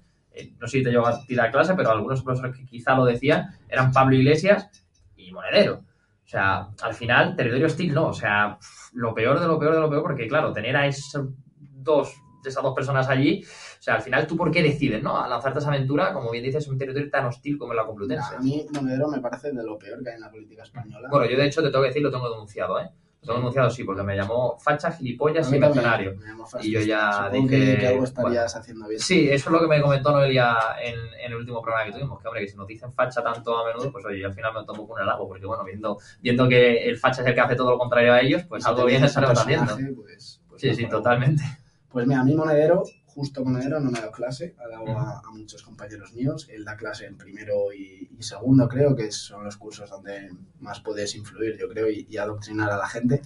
no 0.60 0.68
sé 0.68 0.80
si 0.80 0.84
te 0.84 0.92
llevo 0.92 1.08
a 1.08 1.26
tirar 1.26 1.52
clase, 1.52 1.74
pero 1.76 1.92
algunos 1.92 2.24
profesores 2.24 2.56
que 2.56 2.66
quizá 2.66 2.96
lo 2.96 3.06
decían 3.06 3.50
eran 3.68 3.92
Pablo 3.92 4.16
Iglesias 4.16 4.70
y 5.16 5.32
Monedero. 5.32 5.84
O 6.24 6.28
sea, 6.32 6.70
al 6.82 6.94
final, 6.94 7.36
territorio 7.36 7.68
hostil 7.68 7.94
no. 7.94 8.08
O 8.08 8.14
sea, 8.14 8.58
lo 8.94 9.14
peor 9.14 9.40
de 9.40 9.48
lo 9.48 9.60
peor 9.60 9.74
de 9.74 9.82
lo 9.82 9.90
peor, 9.90 10.02
porque 10.02 10.28
claro, 10.28 10.54
tener 10.54 10.76
a 10.78 10.88
esos 10.88 11.28
dos, 11.60 12.14
esas 12.46 12.64
dos 12.64 12.74
personas 12.74 13.10
allí, 13.10 13.44
o 13.44 13.82
sea, 13.84 13.96
al 13.96 14.02
final, 14.02 14.28
¿tú 14.28 14.38
por 14.38 14.52
qué 14.52 14.64
decides, 14.64 15.04
no? 15.04 15.20
A 15.20 15.28
lanzarte 15.28 15.60
esa 15.60 15.70
aventura, 15.70 16.14
como 16.14 16.32
bien 16.32 16.44
dices, 16.44 16.68
un 16.68 16.78
territorio 16.78 17.10
tan 17.10 17.26
hostil 17.26 17.58
como 17.58 17.74
la 17.74 17.86
Complutense. 17.86 18.36
A 18.36 18.40
mí, 18.40 18.66
Monedero 18.74 19.10
me 19.10 19.20
parece 19.20 19.52
de 19.52 19.64
lo 19.64 19.78
peor 19.78 20.02
que 20.04 20.10
hay 20.10 20.16
en 20.16 20.22
la 20.22 20.32
política 20.32 20.64
española. 20.64 21.10
Bueno, 21.12 21.26
yo 21.30 21.38
de 21.38 21.48
hecho 21.48 21.62
te 21.62 21.70
tengo 21.70 21.82
que 21.82 21.90
decir, 21.90 22.02
lo 22.02 22.12
tengo 22.12 22.30
denunciado, 22.30 22.80
¿eh? 22.80 22.90
Lo 23.22 23.28
tengo 23.28 23.38
denunciado, 23.38 23.70
sí, 23.70 23.84
porque 23.84 24.02
me 24.02 24.16
llamó 24.16 24.58
facha, 24.60 24.92
gilipollas 24.92 25.54
y 25.54 25.60
mercenario. 25.60 26.16
Y 26.60 26.72
yo 26.72 26.82
ya 26.82 27.30
dije... 27.30 27.78
que 27.78 27.88
algo 27.88 28.04
estarías 28.04 28.56
haciendo 28.56 28.88
bien. 28.88 29.00
Sí, 29.00 29.30
eso 29.30 29.50
es 29.50 29.54
lo 29.54 29.62
que 29.62 29.68
me 29.68 29.80
comentó 29.80 30.12
Noelia 30.12 30.58
en, 30.82 30.96
en, 31.24 31.32
el 31.32 31.36
último 31.36 31.62
programa 31.62 31.86
que 31.86 31.92
tuvimos, 31.92 32.20
que 32.20 32.28
hombre, 32.28 32.42
que 32.42 32.48
si 32.48 32.58
nos 32.58 32.66
dicen 32.66 32.92
facha 32.94 33.22
tanto 33.22 33.56
a 33.56 33.68
menudo, 33.68 33.92
pues 33.92 34.04
oye, 34.06 34.26
al 34.26 34.34
final 34.34 34.54
me 34.56 34.64
tomo 34.66 34.88
con 34.88 35.00
el 35.00 35.08
halago, 35.08 35.28
porque 35.28 35.46
bueno, 35.46 35.64
viendo, 35.64 36.00
viendo 36.20 36.50
que 36.50 36.84
el 36.90 36.98
facha 36.98 37.22
es 37.22 37.28
el 37.28 37.36
que 37.36 37.42
hace 37.42 37.56
todo 37.56 37.70
lo 37.70 37.78
contrario 37.78 38.12
a 38.12 38.22
ellos, 38.22 38.42
pues 38.50 38.66
algo 38.66 38.86
bien 38.86 39.04
estaremos 39.04 39.40
haciendo. 39.40 39.78
Pues, 39.96 40.42
pues 40.50 40.62
sí, 40.62 40.74
sí, 40.74 40.88
totalmente. 40.88 41.44
Pues 41.90 42.08
mira, 42.08 42.22
a 42.22 42.24
mí 42.24 42.34
Monedero 42.34 42.84
justo 43.14 43.44
Monedero 43.44 43.80
no 43.80 43.92
me 43.92 43.98
ha 43.98 44.02
dado 44.02 44.14
clase, 44.14 44.56
ha 44.58 44.68
dado 44.68 44.98
a, 44.98 45.22
muchos 45.32 45.64
compañeros 45.64 46.14
míos. 46.14 46.48
Él 46.50 46.64
da 46.64 46.76
clase 46.78 47.06
en 47.06 47.18
primero 47.18 47.74
y, 47.74 48.10
segundo, 48.20 48.68
creo, 48.68 48.96
que 48.96 49.12
son 49.12 49.44
los 49.44 49.58
cursos 49.58 49.90
donde 49.90 50.32
más 50.60 50.80
puedes 50.80 51.16
influir, 51.16 51.58
yo 51.58 51.68
creo, 51.68 51.90
y, 51.90 52.18
adoctrinar 52.18 52.72
a 52.72 52.78
la 52.78 52.88
gente. 52.88 53.22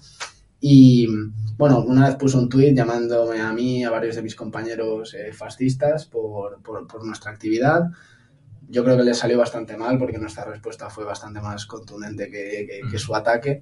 Y 0.60 1.08
bueno, 1.58 1.84
una 1.84 2.08
vez 2.08 2.15
puso 2.15 2.39
un 2.39 2.50
tuit 2.50 2.75
llamándome 2.75 3.42
a 3.42 3.54
mí, 3.54 3.84
a 3.84 3.92
varios 3.92 4.15
de 4.15 4.24
mis 4.24 4.36
compañeros 4.36 5.13
eh, 5.13 5.32
fascistas 5.34 6.06
por, 6.06 6.62
por, 6.62 7.06
nuestra 7.06 7.32
actividad. 7.32 7.84
Yo 8.68 8.84
creo 8.84 8.98
que 8.98 9.04
le 9.04 9.13
salió 9.13 9.38
bastante 9.38 9.77
mal 9.77 10.00
porque 10.00 10.18
nuestra 10.18 10.46
respuesta 10.46 10.89
fue 10.89 11.04
bastante 11.04 11.39
más 11.39 11.68
contundente 11.68 12.32
que, 12.32 12.82
que 12.89 12.98
su 12.98 13.13
ataque. 13.13 13.62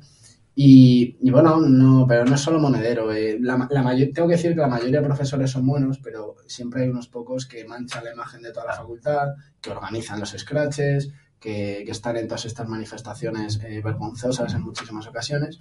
Y, 0.56 1.32
bueno, 1.32 1.60
no, 1.60 2.06
pero 2.08 2.26
no 2.26 2.36
es 2.36 2.42
solo 2.42 2.60
monedero. 2.60 3.12
Eh. 3.12 3.38
La, 3.42 3.58
mayor, 3.58 4.10
tengo 4.14 4.28
que 4.28 4.36
decir 4.36 4.54
que 4.54 4.62
la 4.62 4.68
mayoría 4.68 5.00
de 5.00 5.06
profesores 5.06 5.50
son 5.50 5.66
buenos, 5.66 5.98
pero 5.98 6.36
siempre 6.46 6.84
hay 6.84 6.90
unos 6.90 7.08
pocos 7.08 7.48
que 7.48 7.66
manchan 7.66 8.04
la 8.04 8.14
imagen 8.14 8.42
de 8.42 8.52
toda 8.52 8.68
la 8.68 8.74
facultad, 8.74 9.30
que 9.60 9.72
organizan 9.72 10.20
los 10.20 10.36
scratches, 10.38 11.12
que, 11.40 11.82
están 11.84 12.18
en 12.18 12.28
todas 12.28 12.46
estas 12.46 12.68
manifestaciones 12.68 13.60
eh, 13.64 13.82
vergonzosas 13.84 14.54
en 14.54 14.62
muchísimas 14.62 15.08
ocasiones. 15.08 15.60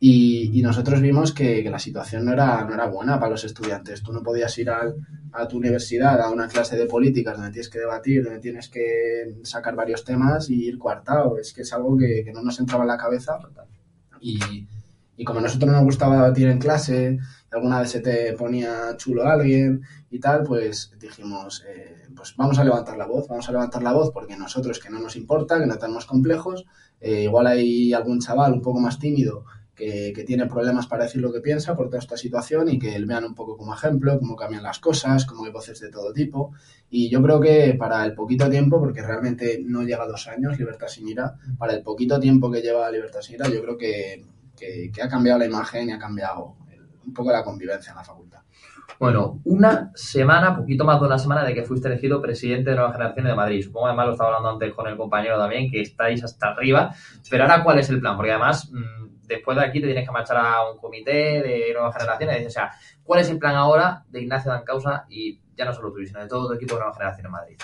Y, 0.00 0.62
nosotros 0.62 1.00
vimos 1.00 1.32
que, 1.32 1.68
la 1.68 1.80
situación 1.80 2.24
no 2.24 2.32
era, 2.32 2.64
no 2.64 2.74
era 2.74 2.86
buena 2.86 3.18
para 3.18 3.32
los 3.32 3.42
estudiantes. 3.42 4.04
Tú 4.04 4.12
no 4.12 4.22
podías 4.22 4.56
ir 4.58 4.70
a 4.70 5.48
tu 5.48 5.56
universidad 5.56 6.20
a 6.20 6.30
una 6.30 6.46
clase 6.46 6.76
de 6.76 6.86
políticas 6.86 7.36
donde 7.36 7.50
tienes 7.50 7.68
que 7.68 7.80
debatir, 7.80 8.22
donde 8.22 8.38
tienes 8.38 8.68
que 8.68 9.38
sacar 9.42 9.74
varios 9.74 10.04
temas 10.04 10.48
y 10.48 10.68
ir 10.68 10.78
coartado. 10.78 11.36
Es 11.38 11.52
que 11.52 11.62
es 11.62 11.72
algo 11.72 11.96
que, 11.96 12.22
que 12.24 12.32
no 12.32 12.42
nos 12.42 12.60
entraba 12.60 12.84
en 12.84 12.88
la 12.88 12.96
cabeza 12.96 13.36
y, 14.20 14.66
y 15.16 15.24
como 15.24 15.40
a 15.40 15.42
nosotros 15.42 15.70
nos 15.70 15.82
gustaba 15.82 16.16
debatir 16.16 16.48
en 16.48 16.58
clase, 16.58 17.18
alguna 17.50 17.80
vez 17.80 17.90
se 17.90 18.00
te 18.00 18.32
ponía 18.34 18.96
chulo 18.96 19.24
alguien 19.24 19.82
y 20.10 20.20
tal, 20.20 20.44
pues 20.44 20.92
dijimos, 20.98 21.64
eh, 21.68 22.06
pues 22.14 22.34
vamos 22.36 22.58
a 22.58 22.64
levantar 22.64 22.96
la 22.96 23.06
voz, 23.06 23.26
vamos 23.28 23.48
a 23.48 23.52
levantar 23.52 23.82
la 23.82 23.92
voz 23.92 24.10
porque 24.12 24.36
nosotros 24.36 24.78
que 24.78 24.90
no 24.90 25.00
nos 25.00 25.16
importa, 25.16 25.58
que 25.58 25.66
no 25.66 25.76
tenemos 25.76 26.06
complejos, 26.06 26.66
eh, 27.00 27.24
igual 27.24 27.46
hay 27.46 27.92
algún 27.92 28.20
chaval 28.20 28.52
un 28.52 28.62
poco 28.62 28.80
más 28.80 28.98
tímido 28.98 29.44
que, 29.78 30.12
que, 30.14 30.24
tiene 30.24 30.46
problemas 30.46 30.88
para 30.88 31.04
decir 31.04 31.22
lo 31.22 31.32
que 31.32 31.40
piensa 31.40 31.76
por 31.76 31.86
toda 31.86 32.00
esta 32.00 32.16
situación 32.16 32.68
y 32.68 32.78
que 32.78 32.98
le 32.98 33.06
vean 33.06 33.24
un 33.24 33.34
poco 33.34 33.56
como 33.56 33.72
ejemplo, 33.72 34.18
cómo 34.18 34.34
cambian 34.34 34.64
las 34.64 34.80
cosas, 34.80 35.24
cómo 35.24 35.44
hay 35.44 35.52
voces 35.52 35.78
de 35.78 35.90
todo 35.90 36.12
tipo. 36.12 36.52
Y 36.90 37.08
yo 37.08 37.22
creo 37.22 37.40
que 37.40 37.76
para 37.78 38.04
el 38.04 38.14
poquito 38.14 38.50
tiempo, 38.50 38.80
porque 38.80 39.02
realmente 39.02 39.62
no 39.64 39.82
llega 39.82 40.02
a 40.02 40.08
dos 40.08 40.26
años 40.26 40.58
Libertad 40.58 40.88
sin 40.88 41.08
ira, 41.08 41.36
para 41.56 41.74
el 41.74 41.82
poquito 41.82 42.18
tiempo 42.18 42.50
que 42.50 42.60
lleva 42.60 42.90
Libertad 42.90 43.20
sin 43.20 43.36
ira, 43.36 43.48
yo 43.48 43.62
creo 43.62 43.78
que, 43.78 44.24
que, 44.56 44.90
ha 45.00 45.08
cambiado 45.08 45.38
la 45.38 45.46
imagen 45.46 45.88
y 45.88 45.92
ha 45.92 45.98
cambiado 45.98 46.56
un 47.06 47.14
poco 47.14 47.30
la 47.30 47.44
convivencia 47.44 47.90
en 47.90 47.96
la 47.96 48.04
facultad. 48.04 48.40
Bueno, 48.98 49.40
una 49.44 49.92
semana, 49.94 50.56
poquito 50.56 50.84
más 50.84 50.98
de 51.00 51.06
una 51.06 51.18
semana 51.18 51.44
de 51.44 51.54
que 51.54 51.62
fuiste 51.62 51.86
elegido 51.86 52.20
presidente 52.20 52.70
de 52.70 52.76
Nueva 52.76 52.92
Generación 52.92 53.26
de 53.26 53.34
Madrid. 53.34 53.62
Supongo 53.62 53.86
además 53.86 54.06
lo 54.06 54.12
estaba 54.12 54.30
hablando 54.30 54.50
antes 54.50 54.74
con 54.74 54.88
el 54.88 54.96
compañero 54.96 55.38
también, 55.38 55.70
que 55.70 55.80
estáis 55.80 56.24
hasta 56.24 56.48
arriba. 56.48 56.92
Pero 57.30 57.44
ahora, 57.44 57.62
¿cuál 57.62 57.78
es 57.78 57.88
el 57.90 58.00
plan? 58.00 58.16
Porque 58.16 58.32
además, 58.32 58.72
mm, 58.72 59.07
después 59.28 59.56
de 59.56 59.64
aquí 59.64 59.80
te 59.80 59.86
tienes 59.86 60.06
que 60.06 60.12
marchar 60.12 60.38
a 60.38 60.70
un 60.70 60.78
comité 60.78 61.42
de 61.42 61.72
nuevas 61.72 61.94
generaciones. 61.94 62.46
O 62.46 62.50
sea, 62.50 62.70
¿cuál 63.04 63.20
es 63.20 63.28
el 63.28 63.38
plan 63.38 63.54
ahora 63.54 64.04
de 64.08 64.22
Ignacio 64.22 64.50
Dancausa 64.50 65.06
y 65.08 65.40
ya 65.56 65.64
no 65.66 65.72
solo 65.72 65.92
tuyo, 65.92 66.06
sino 66.06 66.20
de 66.20 66.28
todo 66.28 66.48
tu 66.48 66.54
equipo 66.54 66.74
de 66.74 66.80
Nueva 66.80 66.94
Generación 66.94 67.26
en 67.26 67.32
Madrid? 67.32 67.56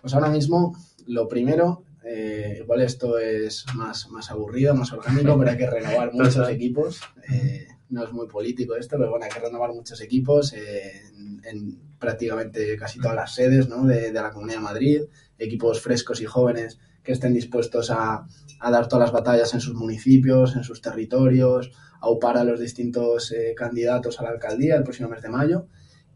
Pues 0.00 0.12
ahora 0.14 0.28
mismo, 0.28 0.76
lo 1.06 1.28
primero, 1.28 1.84
eh, 2.04 2.58
igual 2.60 2.82
esto 2.82 3.18
es 3.18 3.64
más, 3.74 4.10
más 4.10 4.30
aburrido, 4.30 4.74
más 4.74 4.92
orgánico, 4.92 5.38
pero 5.38 5.50
hay 5.50 5.56
que 5.56 5.70
renovar 5.70 6.12
muchos 6.12 6.48
equipos. 6.48 7.00
Eh, 7.32 7.68
no 7.90 8.04
es 8.04 8.12
muy 8.12 8.26
político 8.26 8.74
esto, 8.74 8.96
pero 8.98 9.10
bueno, 9.10 9.24
hay 9.24 9.30
que 9.30 9.40
renovar 9.40 9.72
muchos 9.72 10.00
equipos 10.00 10.52
eh, 10.52 11.02
en, 11.44 11.78
prácticamente 11.98 12.76
casi 12.76 12.98
todas 12.98 13.14
las 13.14 13.34
sedes 13.34 13.68
¿no? 13.68 13.84
de, 13.84 14.10
de 14.10 14.20
la 14.20 14.30
Comunidad 14.30 14.58
de 14.58 14.64
Madrid, 14.64 15.02
equipos 15.38 15.80
frescos 15.80 16.20
y 16.20 16.24
jóvenes 16.24 16.78
que 17.04 17.12
estén 17.12 17.34
dispuestos 17.34 17.90
a, 17.90 18.26
a 18.60 18.70
dar 18.70 18.88
todas 18.88 19.06
las 19.06 19.12
batallas 19.12 19.52
en 19.54 19.60
sus 19.60 19.74
municipios, 19.74 20.56
en 20.56 20.64
sus 20.64 20.80
territorios, 20.80 21.70
a 22.00 22.10
upar 22.10 22.38
a 22.38 22.44
los 22.44 22.58
distintos 22.58 23.30
eh, 23.32 23.54
candidatos 23.56 24.18
a 24.18 24.24
la 24.24 24.30
alcaldía 24.30 24.76
el 24.76 24.82
próximo 24.82 25.10
mes 25.10 25.22
de 25.22 25.28
mayo. 25.28 25.66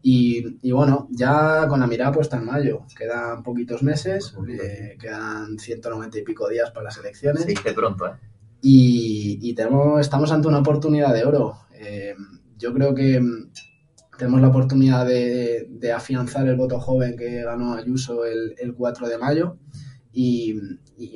Y, 0.01 0.57
y, 0.61 0.71
bueno, 0.71 1.07
ya 1.11 1.67
con 1.67 1.81
la 1.81 1.87
mirada 1.87 2.13
puesta 2.13 2.37
en 2.37 2.45
mayo, 2.45 2.85
quedan 2.97 3.43
poquitos 3.43 3.83
meses, 3.83 4.33
eh, 4.47 4.97
quedan 4.99 5.59
190 5.59 6.19
y 6.19 6.23
pico 6.23 6.47
días 6.47 6.71
para 6.71 6.85
las 6.85 6.97
elecciones. 6.97 7.43
Sí, 7.43 7.53
de 7.63 7.73
pronto, 7.73 8.07
¿eh? 8.07 8.11
Y, 8.61 9.39
y 9.41 9.53
tenemos, 9.53 9.99
estamos 9.99 10.31
ante 10.31 10.47
una 10.47 10.59
oportunidad 10.59 11.13
de 11.13 11.25
oro. 11.25 11.59
Eh, 11.73 12.15
yo 12.57 12.73
creo 12.73 12.95
que 12.95 13.21
tenemos 14.17 14.41
la 14.41 14.47
oportunidad 14.47 15.05
de, 15.05 15.67
de, 15.69 15.91
afianzar 15.91 16.47
el 16.47 16.55
voto 16.55 16.79
joven 16.79 17.15
que 17.15 17.43
ganó 17.43 17.73
Ayuso 17.73 18.25
el, 18.25 18.55
el 18.57 18.73
4 18.73 19.07
de 19.07 19.17
mayo 19.17 19.57
y, 20.11 20.53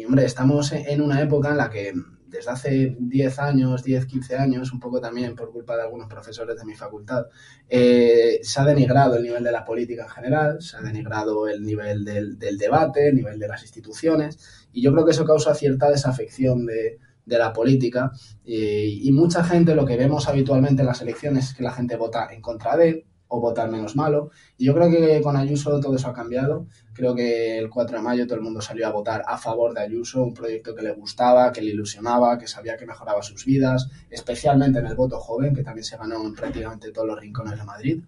hombre, 0.06 0.26
estamos 0.26 0.72
en 0.72 1.02
una 1.02 1.22
época 1.22 1.50
en 1.50 1.58
la 1.58 1.70
que 1.70 1.94
desde 2.34 2.50
hace 2.50 2.96
10 3.00 3.40
años, 3.40 3.84
10, 3.84 4.06
15 4.08 4.36
años, 4.36 4.74
un 4.74 4.80
poco 4.80 5.00
también 5.00 5.36
por 5.36 5.52
culpa 5.52 5.76
de 5.76 5.84
algunos 5.84 6.08
profesores 6.08 6.58
de 6.58 6.66
mi 6.66 6.74
facultad, 6.74 7.26
eh, 7.70 8.40
se 8.42 8.60
ha 8.60 8.66
denigrado 8.66 9.16
el 9.16 9.24
nivel 9.24 9.44
de 9.44 9.52
la 9.52 9.64
política 9.64 10.04
en 10.04 10.10
general, 10.10 10.62
se 10.62 10.78
ha 10.78 10.82
denigrado 10.82 11.48
el 11.48 11.62
nivel 11.62 12.04
del, 12.04 12.38
debate, 12.58 13.10
el 13.10 13.16
nivel 13.16 13.38
de 13.38 13.48
las 13.48 13.62
instituciones, 13.62 14.68
y 14.74 14.82
yo 14.82 14.92
creo 14.92 15.06
que 15.06 15.12
eso 15.12 15.26
causa 15.26 15.54
cierta 15.54 15.90
desafección 15.90 16.66
de, 16.66 17.00
la 17.26 17.54
política 17.54 18.12
y, 18.44 19.08
y, 19.08 19.12
mucha 19.14 19.46
gente 19.46 19.76
lo 19.76 19.86
que 19.86 19.96
vemos 19.96 20.28
habitualmente 20.28 20.82
en 20.82 20.88
las 20.88 21.02
elecciones 21.02 21.50
es 21.50 21.54
que 21.56 21.64
la 21.64 21.72
gente 21.72 21.96
vota 21.96 22.28
en 22.34 22.42
contra 22.42 22.76
de, 22.76 23.06
o 23.36 23.40
votar 23.40 23.68
menos 23.72 23.96
malo. 23.96 24.30
Y 24.60 24.66
yo 24.66 24.76
creo 24.76 24.92
que 24.92 25.20
con 25.24 25.36
Ayuso 25.36 25.80
todo 25.80 25.96
eso 25.96 26.08
ha 26.08 26.14
cambiado. 26.14 26.68
Creo 26.94 27.16
que 27.16 27.58
el 27.58 27.68
4 27.68 27.98
de 27.98 28.04
mayo 28.04 28.28
todo 28.28 28.36
el 28.36 28.44
mundo 28.44 28.62
salió 28.62 28.86
a 28.88 28.92
votar 28.92 29.24
a 29.28 29.40
favor 29.40 29.74
de 29.74 29.82
Ayuso, 29.82 30.22
un 30.22 30.36
proyecto 30.36 30.76
que 30.76 30.84
le 30.84 30.94
gustaba, 30.94 31.52
que 31.52 31.64
le 31.64 31.72
ilusionaba, 31.72 32.38
que 32.38 32.48
sabía 32.48 32.78
que 32.78 32.86
mejoraba 32.86 33.24
sus 33.24 33.44
vidas, 33.44 33.90
especialmente 34.12 34.78
en 34.80 34.86
el 34.86 34.96
voto 34.96 35.20
joven, 35.20 35.56
que 35.56 35.64
también 35.64 35.84
se 35.84 35.98
ganó 35.98 36.24
en 36.24 36.36
prácticamente 36.36 36.92
todos 36.92 37.08
los 37.08 37.20
rincones 37.20 37.58
de 37.58 37.66
Madrid. 37.66 38.04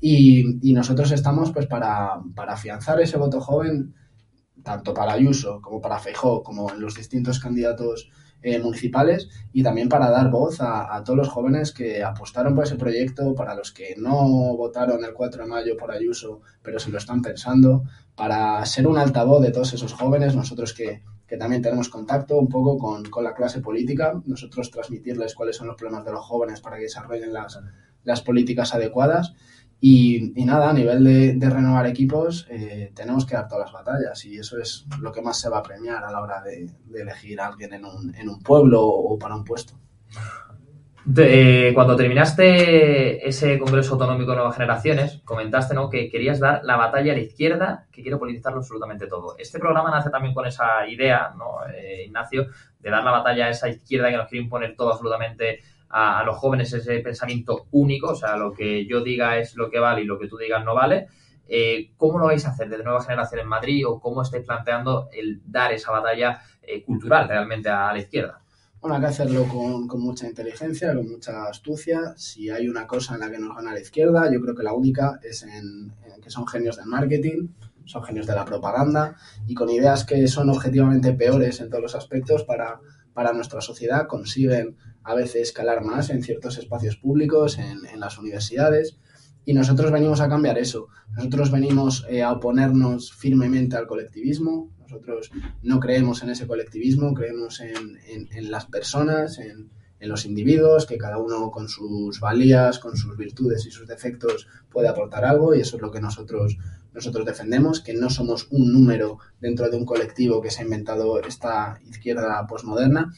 Y, 0.00 0.72
nosotros 0.74 1.10
estamos 1.12 1.50
pues 1.50 1.66
para, 1.66 2.20
para 2.34 2.52
afianzar 2.52 3.00
ese 3.00 3.16
voto 3.16 3.40
joven, 3.40 3.94
tanto 4.62 4.92
para 4.92 5.14
Ayuso 5.14 5.62
como 5.62 5.80
para 5.80 5.98
Feijó, 5.98 6.42
como 6.42 6.70
en 6.70 6.80
los 6.82 6.94
distintos 6.94 7.40
candidatos 7.40 8.10
eh, 8.42 8.58
municipales 8.60 9.28
y 9.52 9.62
también 9.62 9.88
para 9.88 10.10
dar 10.10 10.30
voz 10.30 10.58
a, 10.60 11.02
todos 11.04 11.16
los 11.16 11.28
jóvenes 11.28 11.72
que 11.72 12.04
apostaron 12.04 12.54
por 12.54 12.64
ese 12.64 12.76
proyecto, 12.76 13.34
para 13.34 13.54
los 13.54 13.72
que 13.72 13.94
no 13.98 14.56
votaron 14.56 15.04
el 15.04 15.12
4 15.12 15.42
de 15.42 15.48
mayo 15.48 15.76
por 15.76 15.90
Ayuso, 15.90 16.40
pero 16.62 16.78
si 16.78 16.90
lo 16.90 16.98
están 16.98 17.20
pensando, 17.20 17.82
para 18.14 18.64
ser 18.64 18.86
un 18.86 18.98
altavoz 18.98 19.42
de 19.42 19.50
todos 19.50 19.72
esos 19.72 19.92
jóvenes, 19.92 20.36
nosotros 20.36 20.72
que, 20.72 21.02
también 21.38 21.60
tenemos 21.60 21.88
contacto 21.88 22.38
un 22.38 22.48
poco 22.48 22.78
con, 22.78 23.04
con, 23.04 23.22
la 23.22 23.34
clase 23.34 23.60
política, 23.60 24.14
nosotros 24.24 24.70
transmitirles 24.70 25.34
cuáles 25.34 25.56
son 25.56 25.66
los 25.66 25.76
problemas 25.76 26.04
de 26.04 26.12
los 26.12 26.24
jóvenes 26.24 26.60
para 26.60 26.76
que 26.76 26.84
desarrollen 26.84 27.32
las, 27.32 27.58
las 28.04 28.22
políticas 28.22 28.74
adecuadas 28.74 29.34
y, 29.80 30.32
nada, 30.44 30.70
a 30.70 30.72
nivel 30.72 31.38
de, 31.38 31.50
renovar 31.50 31.86
equipos, 31.86 32.46
eh, 32.50 32.90
tenemos 32.94 33.24
que 33.24 33.34
dar 33.34 33.46
todas 33.46 33.66
las 33.66 33.72
batallas 33.72 34.24
y 34.24 34.36
eso 34.36 34.58
es 34.58 34.86
lo 35.00 35.12
que 35.12 35.22
más 35.22 35.40
se 35.40 35.48
va 35.48 35.58
a 35.58 35.62
premiar 35.62 36.02
a 36.04 36.10
la 36.10 36.20
hora 36.20 36.42
de, 36.42 36.68
elegir 36.94 37.40
a 37.40 37.46
alguien 37.46 37.72
en 37.74 37.84
un, 37.84 38.14
en 38.14 38.28
un, 38.28 38.40
pueblo 38.40 38.84
o 38.84 39.18
para 39.18 39.36
un 39.36 39.44
puesto. 39.44 39.78
Eh, 41.16 41.70
cuando 41.74 41.96
terminaste 41.96 43.26
ese 43.26 43.58
Congreso 43.58 43.94
Autonómico 43.94 44.32
de 44.32 44.36
Nuevas 44.36 44.56
Generaciones, 44.56 45.22
comentaste 45.24 45.74
¿no? 45.74 45.88
que 45.88 46.10
querías 46.10 46.38
dar 46.38 46.60
la 46.64 46.76
batalla 46.76 47.12
a 47.12 47.16
la 47.16 47.22
izquierda, 47.22 47.86
que 47.90 48.02
quiere 48.02 48.18
politizarlo 48.18 48.58
absolutamente 48.58 49.06
todo. 49.06 49.34
Este 49.38 49.58
programa 49.58 49.90
nace 49.90 50.10
también 50.10 50.34
con 50.34 50.46
esa 50.46 50.86
idea, 50.86 51.32
¿no, 51.36 51.66
eh, 51.72 52.04
Ignacio, 52.06 52.48
de 52.78 52.90
dar 52.90 53.04
la 53.04 53.12
batalla 53.12 53.46
a 53.46 53.50
esa 53.50 53.68
izquierda 53.68 54.10
que 54.10 54.16
nos 54.18 54.28
quiere 54.28 54.44
imponer 54.44 54.76
todo 54.76 54.92
absolutamente 54.92 55.60
a, 55.90 56.22
los 56.24 56.36
jóvenes 56.36 56.72
ese 56.72 56.98
pensamiento 57.00 57.66
único, 57.72 58.08
o 58.10 58.14
sea, 58.14 58.36
lo 58.36 58.52
que 58.52 58.86
yo 58.86 59.02
diga 59.02 59.38
es 59.38 59.56
lo 59.56 59.70
que 59.70 59.78
vale 59.78 60.02
y 60.02 60.04
lo 60.04 60.18
que 60.18 60.28
tú 60.28 60.36
digas 60.36 60.64
no 60.64 60.74
vale. 60.74 61.08
Eh, 61.48 61.92
¿Cómo 61.96 62.18
lo 62.18 62.26
vais 62.26 62.44
a 62.44 62.50
hacer 62.50 62.68
desde 62.68 62.84
Nueva 62.84 63.02
Generación 63.02 63.40
en 63.40 63.48
Madrid 63.48 63.86
o 63.86 63.98
cómo 64.00 64.22
estáis 64.22 64.44
planteando 64.44 65.08
el 65.12 65.40
dar 65.46 65.72
esa 65.72 65.92
batalla 65.92 66.42
eh, 66.62 66.82
cultural 66.82 67.26
realmente 67.26 67.70
a 67.70 67.92
la 67.92 67.98
izquierda? 67.98 68.42
Bueno, 68.80 68.94
hay 68.94 69.00
que 69.00 69.08
hacerlo 69.08 69.44
con, 69.48 69.88
mucha 70.00 70.28
inteligencia, 70.28 70.94
con 70.94 71.08
mucha 71.08 71.48
astucia. 71.48 72.14
Si 72.16 72.48
hay 72.50 72.68
una 72.68 72.86
cosa 72.86 73.14
en 73.14 73.20
la 73.20 73.30
que 73.30 73.38
nos 73.38 73.56
gana 73.56 73.72
la 73.72 73.80
izquierda, 73.80 74.30
yo 74.30 74.40
creo 74.40 74.54
que 74.54 74.62
la 74.62 74.72
única 74.72 75.18
es 75.22 75.42
en, 75.42 75.92
en 76.04 76.20
que 76.22 76.30
son 76.30 76.46
genios 76.46 76.76
del 76.76 76.86
marketing, 76.86 77.48
son 77.86 78.04
genios 78.04 78.26
de 78.26 78.34
la 78.34 78.44
propaganda 78.44 79.16
y 79.46 79.54
con 79.54 79.70
ideas 79.70 80.04
que 80.04 80.28
son 80.28 80.50
objetivamente 80.50 81.12
peores 81.14 81.60
en 81.60 81.70
todos 81.70 81.82
los 81.82 81.94
aspectos 81.96 82.44
para, 82.44 82.78
para 83.18 83.32
nuestra 83.32 83.60
sociedad 83.60 84.06
consiguen 84.06 84.76
a 85.02 85.12
veces 85.12 85.48
escalar 85.48 85.82
más 85.84 86.08
en 86.10 86.22
ciertos 86.22 86.56
espacios 86.56 86.96
públicos, 86.98 87.58
en, 87.58 87.98
las 87.98 88.16
universidades. 88.16 89.00
Y 89.44 89.54
nosotros 89.54 89.90
venimos 89.90 90.20
a 90.20 90.28
cambiar 90.28 90.56
eso. 90.56 90.86
Nosotros 91.16 91.50
venimos 91.50 92.06
eh, 92.08 92.22
a 92.22 92.30
oponernos 92.30 93.12
firmemente 93.12 93.76
al 93.76 93.88
colectivismo. 93.88 94.70
Nosotros 94.78 95.32
no 95.62 95.80
creemos 95.80 96.22
en 96.22 96.30
ese 96.30 96.46
colectivismo, 96.46 97.12
creemos 97.12 97.60
en, 97.60 98.52
las 98.52 98.66
personas, 98.66 99.40
en 99.40 99.68
los 99.98 100.24
individuos, 100.24 100.86
que 100.86 100.96
cada 100.96 101.18
uno 101.18 101.50
con 101.50 101.68
sus 101.68 102.20
valías, 102.20 102.78
con 102.78 102.96
sus 102.96 103.16
virtudes 103.16 103.66
y 103.66 103.72
sus 103.72 103.88
defectos 103.88 104.46
puede 104.70 104.86
aportar 104.86 105.24
algo 105.24 105.56
y 105.56 105.60
eso 105.62 105.74
es 105.74 105.82
lo 105.82 105.90
que 105.90 106.00
nosotros, 106.00 106.56
nosotros 106.98 107.24
defendemos, 107.24 107.80
que 107.80 107.94
no 107.94 108.10
somos 108.10 108.48
un 108.50 108.72
número 108.72 109.18
dentro 109.40 109.70
de 109.70 109.76
un 109.76 109.84
colectivo 109.84 110.40
que 110.40 110.50
se 110.50 110.60
ha 110.60 110.64
inventado 110.64 111.20
esta 111.22 111.78
izquierda 111.88 112.46
posmoderna. 112.46 113.12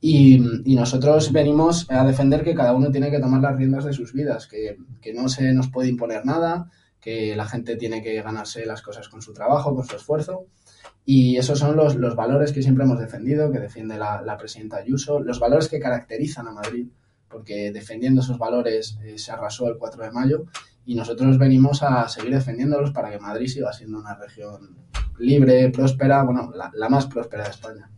Y, 0.00 0.42
y, 0.64 0.74
nosotros 0.74 1.30
venimos 1.30 1.86
a 1.88 2.04
defender 2.04 2.42
que 2.42 2.56
cada 2.56 2.72
uno 2.72 2.90
tiene 2.90 3.10
que 3.10 3.20
tomar 3.20 3.40
las 3.40 3.56
riendas 3.56 3.84
de 3.84 3.92
sus 3.92 4.12
vidas, 4.12 4.48
que, 4.48 4.76
que 5.00 5.14
no 5.14 5.28
se 5.28 5.52
nos 5.52 5.68
puede 5.68 5.88
imponer 5.88 6.26
nada, 6.26 6.68
que 7.00 7.36
la 7.36 7.46
gente 7.46 7.76
tiene 7.76 8.02
que 8.02 8.20
ganarse 8.20 8.66
las 8.66 8.82
cosas 8.82 9.08
con 9.08 9.22
su 9.22 9.32
trabajo, 9.32 9.76
con 9.76 9.84
su 9.84 9.94
esfuerzo 9.94 10.48
y 11.04 11.36
esos 11.36 11.58
son 11.58 11.76
los, 11.76 11.96
los 11.96 12.14
valores 12.14 12.52
que 12.52 12.62
siempre 12.62 12.84
hemos 12.84 12.98
defendido, 12.98 13.50
que 13.50 13.58
defiende 13.58 13.98
la, 13.98 14.22
la, 14.22 14.36
presidenta 14.36 14.76
Ayuso, 14.76 15.20
los 15.20 15.40
valores 15.40 15.68
que 15.68 15.80
caracterizan 15.80 16.46
a 16.46 16.52
Madrid, 16.52 16.86
porque 17.28 17.72
defendiendo 17.72 18.20
esos 18.20 18.38
valores 18.38 18.98
eh, 19.02 19.18
se 19.18 19.32
arrasó 19.32 19.68
el 19.68 19.78
4 19.78 20.04
de 20.04 20.10
mayo 20.12 20.44
y 20.84 20.94
nosotros 20.94 21.38
venimos 21.38 21.82
a 21.82 22.08
seguir 22.08 22.34
defendiéndolos 22.34 22.90
para 22.90 23.10
que 23.10 23.18
Madrid 23.18 23.46
siga 23.46 23.72
siendo 23.72 23.98
una 23.98 24.14
región 24.14 24.76
libre, 25.18 25.70
próspera, 25.70 26.22
bueno, 26.22 26.50
la, 26.54 26.70
la 26.74 26.88
más 26.88 27.06
próspera 27.06 27.44
de 27.44 27.50
España. 27.50 27.90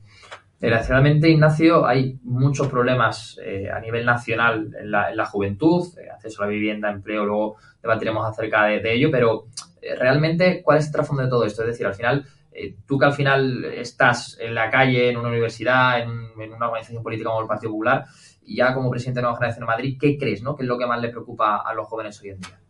Desgraciadamente, 0.60 1.28
Ignacio, 1.28 1.86
hay 1.86 2.18
muchos 2.22 2.68
problemas 2.68 3.38
eh, 3.44 3.68
a 3.70 3.80
nivel 3.80 4.06
nacional 4.06 4.74
en 4.80 4.90
la, 4.90 5.10
en 5.10 5.16
la 5.16 5.26
juventud, 5.26 5.86
eh, 5.98 6.08
acceso 6.10 6.42
a 6.42 6.46
la 6.46 6.52
vivienda, 6.52 6.90
empleo, 6.90 7.26
luego 7.26 7.56
debatiremos 7.82 8.26
acerca 8.26 8.64
de, 8.64 8.80
de 8.80 8.94
ello, 8.94 9.10
pero 9.10 9.48
eh, 9.82 9.94
realmente, 9.94 10.62
¿cuál 10.62 10.78
es 10.78 10.86
el 10.86 10.92
trasfondo 10.92 11.22
de 11.22 11.28
todo 11.28 11.44
esto? 11.44 11.62
Es 11.62 11.68
decir, 11.68 11.86
al 11.86 11.94
final, 11.94 12.24
eh, 12.50 12.76
tú 12.86 12.98
que 12.98 13.04
al 13.04 13.12
final 13.12 13.64
estás 13.64 14.38
en 14.40 14.54
la 14.54 14.70
calle, 14.70 15.10
en 15.10 15.18
una 15.18 15.28
universidad, 15.28 16.00
en, 16.00 16.10
una 16.10 16.68
organización 16.68 17.02
política 17.02 17.28
como 17.28 17.42
el 17.42 17.48
Partido 17.48 17.72
Popular, 17.72 18.06
y 18.42 18.56
ya 18.56 18.72
como 18.72 18.90
presidente 18.90 19.18
de 19.18 19.22
Nueva 19.22 19.36
Generación 19.36 19.66
de 19.66 19.72
Madrid, 19.72 19.98
¿qué 20.00 20.16
crees, 20.16 20.42
no? 20.42 20.54
¿Qué 20.54 20.62
es 20.62 20.68
lo 20.68 20.78
que 20.78 20.86
más 20.86 21.00
le 21.00 21.10
preocupa 21.10 21.56
a 21.56 21.74
los 21.74 21.86
jóvenes 21.88 22.20
hoy 22.22 22.30
en 22.30 22.40
día? 22.40 22.60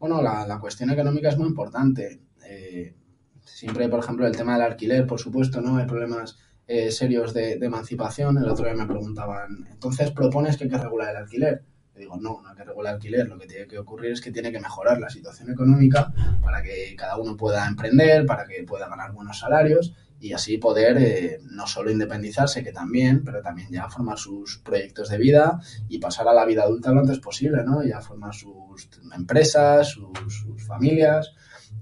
Bueno, 0.00 0.22
la, 0.22 0.46
la 0.46 0.58
cuestión 0.58 0.88
económica 0.88 1.28
es 1.28 1.36
muy 1.36 1.46
importante. 1.46 2.22
Eh, 2.48 2.96
siempre, 3.44 3.86
por 3.90 4.00
ejemplo, 4.00 4.26
el 4.26 4.34
tema 4.34 4.54
del 4.54 4.62
alquiler, 4.62 5.06
por 5.06 5.20
supuesto, 5.20 5.60
¿no? 5.60 5.76
Hay 5.76 5.84
problemas 5.84 6.38
eh, 6.66 6.90
serios 6.90 7.34
de, 7.34 7.52
emancipación. 7.60 8.38
El 8.38 8.48
otro 8.48 8.64
día 8.64 8.74
me 8.74 8.86
preguntaban, 8.86 9.66
entonces 9.70 10.10
propones 10.10 10.56
que 10.56 10.64
hay 10.64 10.70
que 10.70 10.78
regular 10.78 11.10
el 11.10 11.16
alquiler. 11.18 11.64
Le 11.94 12.00
digo, 12.00 12.16
no, 12.16 12.40
no 12.40 12.48
hay 12.48 12.56
que 12.56 12.64
regular 12.64 12.92
el 12.92 12.96
alquiler. 12.96 13.28
Lo 13.28 13.38
que 13.38 13.46
tiene 13.46 13.66
que 13.66 13.78
ocurrir 13.78 14.12
es 14.12 14.22
que 14.22 14.32
tiene 14.32 14.50
que 14.50 14.58
mejorar 14.58 14.98
la 14.98 15.10
situación 15.10 15.50
económica 15.50 16.10
para 16.42 16.62
que 16.62 16.96
cada 16.96 17.18
uno 17.18 17.36
pueda 17.36 17.68
emprender, 17.68 18.24
para 18.24 18.46
que 18.46 18.62
pueda 18.62 18.88
ganar 18.88 19.12
buenos 19.12 19.38
salarios 19.38 19.94
y 20.20 20.32
así 20.34 20.58
poder 20.58 20.98
eh, 20.98 21.40
no 21.50 21.66
solo 21.66 21.90
independizarse, 21.90 22.62
que 22.62 22.72
también, 22.72 23.24
pero 23.24 23.40
también 23.40 23.68
ya 23.70 23.88
formar 23.88 24.18
sus 24.18 24.58
proyectos 24.58 25.08
de 25.08 25.18
vida 25.18 25.58
y 25.88 25.98
pasar 25.98 26.28
a 26.28 26.34
la 26.34 26.44
vida 26.44 26.62
adulta 26.62 26.92
lo 26.92 27.00
antes 27.00 27.18
posible, 27.18 27.64
¿no? 27.64 27.82
Ya 27.82 28.00
formar 28.00 28.34
sus 28.34 28.88
empresas, 29.14 29.88
sus, 29.88 30.10
sus 30.28 30.62
familias 30.66 31.32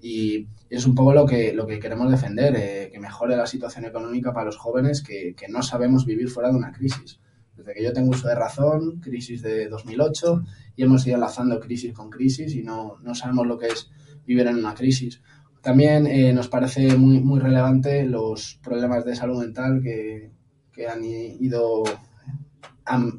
y 0.00 0.46
es 0.70 0.86
un 0.86 0.94
poco 0.94 1.12
lo 1.12 1.26
que, 1.26 1.52
lo 1.52 1.66
que 1.66 1.78
queremos 1.78 2.10
defender, 2.10 2.54
eh, 2.56 2.90
que 2.92 3.00
mejore 3.00 3.36
la 3.36 3.46
situación 3.46 3.84
económica 3.84 4.32
para 4.32 4.46
los 4.46 4.56
jóvenes 4.56 5.02
que, 5.02 5.34
que, 5.34 5.48
no 5.48 5.62
sabemos 5.62 6.06
vivir 6.06 6.28
fuera 6.28 6.50
de 6.50 6.56
una 6.56 6.72
crisis. 6.72 7.20
Desde 7.56 7.74
que 7.74 7.82
yo 7.82 7.92
tengo 7.92 8.10
uso 8.10 8.28
de 8.28 8.34
razón, 8.34 9.00
crisis 9.00 9.42
de 9.42 9.68
2008, 9.68 10.44
y 10.76 10.84
hemos 10.84 11.06
ido 11.06 11.16
enlazando 11.16 11.58
crisis 11.58 11.92
con 11.92 12.10
crisis 12.10 12.54
y 12.54 12.62
no, 12.62 12.98
no 13.02 13.14
sabemos 13.14 13.46
lo 13.46 13.58
que 13.58 13.66
es 13.66 13.90
vivir 14.24 14.46
en 14.46 14.56
una 14.56 14.74
crisis. 14.74 15.20
También 15.62 16.06
eh, 16.06 16.32
nos 16.32 16.48
parece 16.48 16.96
muy, 16.96 17.20
muy 17.20 17.40
relevante 17.40 18.04
los 18.04 18.58
problemas 18.62 19.04
de 19.04 19.16
salud 19.16 19.40
mental 19.40 19.80
que, 19.82 20.30
que 20.72 20.86
han 20.86 21.04
ido 21.04 21.84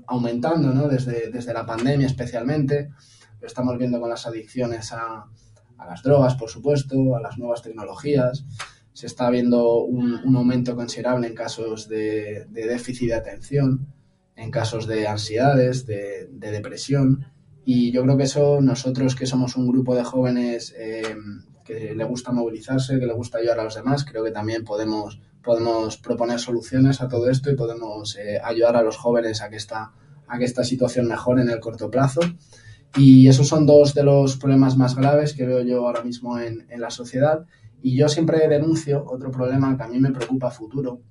aumentando 0.08 0.74
¿no? 0.74 0.88
desde, 0.88 1.30
desde 1.30 1.54
la 1.54 1.66
pandemia 1.66 2.08
especialmente. 2.08 2.90
Lo 3.42 3.48
estamos 3.48 3.78
viendo 3.78 4.00
con 4.00 4.10
las 4.10 4.26
adicciones 4.26 4.92
a, 4.92 5.26
a 5.78 5.86
las 5.86 6.04
drogas, 6.04 6.36
por 6.36 6.50
supuesto, 6.50 7.16
a 7.16 7.22
las 7.22 7.38
nuevas 7.38 7.62
tecnologías. 7.62 8.46
Se 8.94 9.08
está 9.08 9.30
viendo 9.30 9.84
un, 9.84 10.14
un 10.26 10.36
aumento 10.36 10.76
considerable 10.76 11.28
en 11.28 11.36
casos 11.36 11.88
de, 11.88 12.46
de, 12.50 12.68
déficit 12.68 13.10
de 13.10 13.16
atención, 13.16 13.88
en 14.36 14.52
casos 14.52 14.88
de 14.88 15.08
ansiedades, 15.08 15.86
de, 15.86 16.28
de, 16.32 16.52
depresión. 16.52 17.26
Y 17.64 17.92
yo 17.92 18.04
creo 18.04 18.18
que 18.18 18.24
eso 18.24 18.62
nosotros 18.62 19.16
que 19.16 19.26
somos 19.26 19.56
un 19.56 19.68
grupo 19.68 19.96
de 19.96 20.04
jóvenes 20.04 20.76
eh, 20.78 21.16
que 21.70 21.94
le 21.94 22.04
gusta 22.04 22.32
movilizarse, 22.32 23.00
que 23.00 23.06
le 23.06 23.14
gusta 23.14 23.38
ayudar 23.38 23.60
a 23.60 23.64
los 23.64 23.76
demás, 23.76 24.04
creo 24.04 24.24
que 24.24 24.32
también 24.32 24.64
podemos, 24.64 25.22
podemos 25.44 25.98
proponer 25.98 26.40
soluciones 26.40 27.00
a 27.00 27.08
todo 27.08 27.30
esto 27.30 27.52
y 27.52 27.56
podemos 27.56 28.18
eh, 28.18 28.40
ayudar 28.44 28.76
a 28.76 28.82
los 28.82 28.98
jóvenes 28.98 29.44
a 29.44 29.52
que, 29.52 29.58
esta, 29.58 29.92
a 30.28 30.40
que 30.40 30.46
esta 30.46 30.64
situación 30.64 31.08
mejore 31.08 31.44
en 31.44 31.52
el 31.52 31.60
corto 31.60 31.92
plazo. 31.92 32.22
Y 32.98 33.28
esos 33.28 33.48
son 33.48 33.68
dos 33.68 33.94
de 33.94 34.02
los 34.02 34.38
problemas 34.38 34.78
más 34.78 34.96
graves 34.96 35.36
que 35.36 35.46
veo 35.46 35.62
yo 35.62 35.86
ahora 35.86 36.02
mismo 36.02 36.40
en, 36.40 36.66
en, 36.70 36.82
la 36.82 36.90
sociedad. 36.90 37.46
Y 37.84 37.96
yo 37.96 38.10
siempre 38.10 38.48
denuncio 38.48 39.06
otro 39.08 39.30
problema 39.30 39.78
que 39.78 39.84
a 39.84 39.88
mí 39.88 40.00
me 40.00 40.12
preocupa 40.12 40.48
a 40.48 40.52
futuro. 40.52 41.02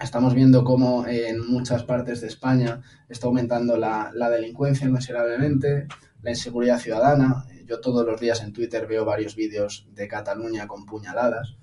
Estamos 0.00 0.32
viendo 0.32 0.64
cómo 0.64 1.06
en 1.06 1.46
muchas 1.46 1.82
partes 1.82 2.22
de 2.22 2.28
España 2.28 2.80
está 3.06 3.26
aumentando 3.26 3.76
la, 3.76 4.10
la 4.14 4.30
delincuencia 4.30 4.88
considerablemente, 4.88 5.88
la 6.22 6.30
inseguridad 6.30 6.78
ciudadana. 6.78 7.44
Yo 7.66 7.80
todos 7.80 8.04
los 8.04 8.20
días 8.20 8.42
en 8.42 8.52
Twitter 8.52 8.86
veo 8.86 9.04
varios 9.04 9.36
vídeos 9.36 9.86
de 9.94 10.08
Cataluña 10.08 10.66
con 10.66 10.84
puñaladas 10.86 11.56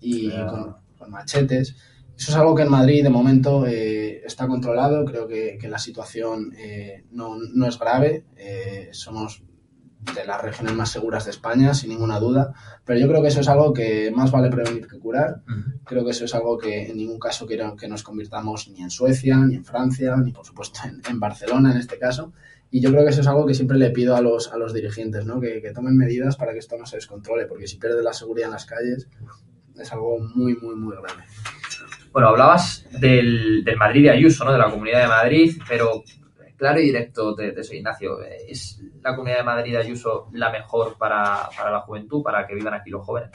y 0.00 0.30
con, 0.30 0.76
con 0.96 1.10
machetes. 1.10 1.76
Eso 2.16 2.32
es 2.32 2.36
algo 2.36 2.54
que 2.56 2.62
en 2.62 2.70
Madrid 2.70 3.04
de 3.04 3.10
momento 3.10 3.64
eh, 3.64 4.22
está 4.24 4.48
controlado, 4.48 5.04
creo 5.04 5.28
que, 5.28 5.56
que 5.60 5.68
la 5.68 5.78
situación 5.78 6.52
eh, 6.58 7.04
no, 7.12 7.36
no, 7.54 7.66
es 7.68 7.78
grave, 7.78 8.24
eh, 8.36 8.88
somos 8.90 9.44
de 10.14 10.24
las 10.24 10.42
regiones 10.42 10.74
más 10.74 10.90
seguras 10.90 11.26
de 11.26 11.30
España, 11.30 11.74
sin 11.74 11.90
ninguna 11.90 12.18
duda, 12.18 12.52
pero 12.84 12.98
yo 12.98 13.06
creo 13.06 13.22
que 13.22 13.28
eso 13.28 13.40
es 13.40 13.48
algo 13.48 13.72
que 13.72 14.10
más 14.10 14.32
vale 14.32 14.50
prevenir 14.50 14.88
que 14.88 14.98
curar, 14.98 15.42
uh 15.46 15.50
-huh. 15.52 15.80
creo 15.84 16.04
que 16.04 16.10
eso 16.10 16.24
es 16.24 16.34
algo 16.34 16.58
que 16.58 16.90
en 16.90 16.96
ningún 16.96 17.20
caso 17.20 17.46
quiero 17.46 17.76
que 17.76 17.86
nos 17.86 18.02
convirtamos 18.02 18.68
ni 18.68 18.82
en 18.82 18.90
Suecia, 18.90 19.36
ni 19.36 19.54
en 19.54 19.64
Francia, 19.64 20.16
ni 20.16 20.32
por 20.32 20.44
supuesto 20.44 20.80
en, 20.84 21.00
en 21.08 21.20
Barcelona 21.20 21.70
en 21.70 21.78
este 21.78 21.98
caso, 21.98 22.32
y 22.70 22.80
yo 22.80 22.90
creo 22.90 23.04
que 23.04 23.10
eso 23.10 23.22
es 23.22 23.26
algo 23.26 23.46
que 23.46 23.54
siempre 23.54 23.78
le 23.78 23.90
pido 23.90 24.14
a 24.14 24.20
los, 24.20 24.52
a 24.52 24.58
los 24.58 24.74
dirigentes, 24.74 25.24
¿no? 25.24 25.40
que, 25.40 25.62
que 25.62 25.72
tomen 25.72 25.96
medidas 25.96 26.36
para 26.36 26.52
que 26.52 26.58
esto 26.58 26.76
no 26.76 26.86
se 26.86 26.96
descontrole, 26.96 27.46
porque 27.46 27.66
si 27.66 27.78
pierde 27.78 28.02
la 28.02 28.12
seguridad 28.12 28.48
en 28.48 28.52
las 28.52 28.66
calles 28.66 29.08
es 29.80 29.92
algo 29.92 30.18
muy, 30.18 30.56
muy, 30.56 30.74
muy 30.74 30.96
grave. 30.96 31.22
Bueno, 32.12 32.28
hablabas 32.28 32.86
del, 33.00 33.62
del, 33.64 33.76
Madrid 33.76 34.04
de 34.04 34.10
Ayuso, 34.10 34.44
¿no? 34.44 34.52
De 34.52 34.58
la 34.58 34.70
Comunidad 34.70 35.02
de 35.02 35.08
Madrid, 35.08 35.56
pero 35.68 36.02
claro 36.56 36.80
y 36.80 36.86
directo 36.86 37.34
de, 37.34 37.52
de 37.52 37.60
eso, 37.60 37.74
Ignacio, 37.74 38.18
¿es 38.22 38.82
la 39.02 39.14
Comunidad 39.14 39.38
de 39.38 39.44
Madrid 39.44 39.72
de 39.72 39.78
Ayuso 39.78 40.28
la 40.32 40.50
mejor 40.50 40.96
para, 40.98 41.48
para, 41.56 41.70
la 41.70 41.80
juventud, 41.80 42.22
para 42.22 42.46
que 42.46 42.54
vivan 42.54 42.74
aquí 42.74 42.90
los 42.90 43.04
jóvenes? 43.04 43.30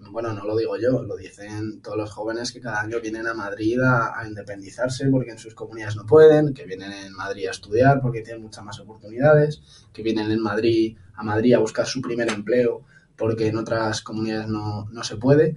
Bueno, 0.00 0.32
no 0.32 0.44
lo 0.44 0.56
digo 0.56 0.76
yo, 0.76 1.02
lo 1.02 1.16
dicen 1.16 1.80
todos 1.82 1.96
los 1.96 2.10
jóvenes 2.10 2.52
que 2.52 2.60
cada 2.60 2.80
año 2.80 3.00
vienen 3.00 3.26
a 3.26 3.34
Madrid 3.34 3.80
a, 3.80 4.24
independizarse 4.26 5.08
porque 5.10 5.32
en 5.32 5.38
sus 5.38 5.54
comunidades 5.54 5.96
no 5.96 6.06
pueden, 6.06 6.54
que 6.54 6.64
vienen 6.64 6.92
en 6.92 7.12
Madrid 7.12 7.48
a 7.48 7.50
estudiar 7.50 8.00
porque 8.00 8.22
tienen 8.22 8.42
muchas 8.42 8.64
más 8.64 8.78
oportunidades, 8.80 9.60
que 9.92 10.02
vienen 10.02 10.30
en 10.30 10.40
Madrid 10.40 10.96
a 11.14 11.22
Madrid 11.22 11.54
a 11.54 11.58
buscar 11.58 11.86
su 11.86 12.00
primer 12.00 12.28
empleo 12.28 12.84
porque 13.16 13.48
en 13.48 13.58
otras 13.58 14.02
comunidades 14.02 14.48
no, 14.48 14.88
no 14.90 15.02
se 15.02 15.16
puede. 15.16 15.56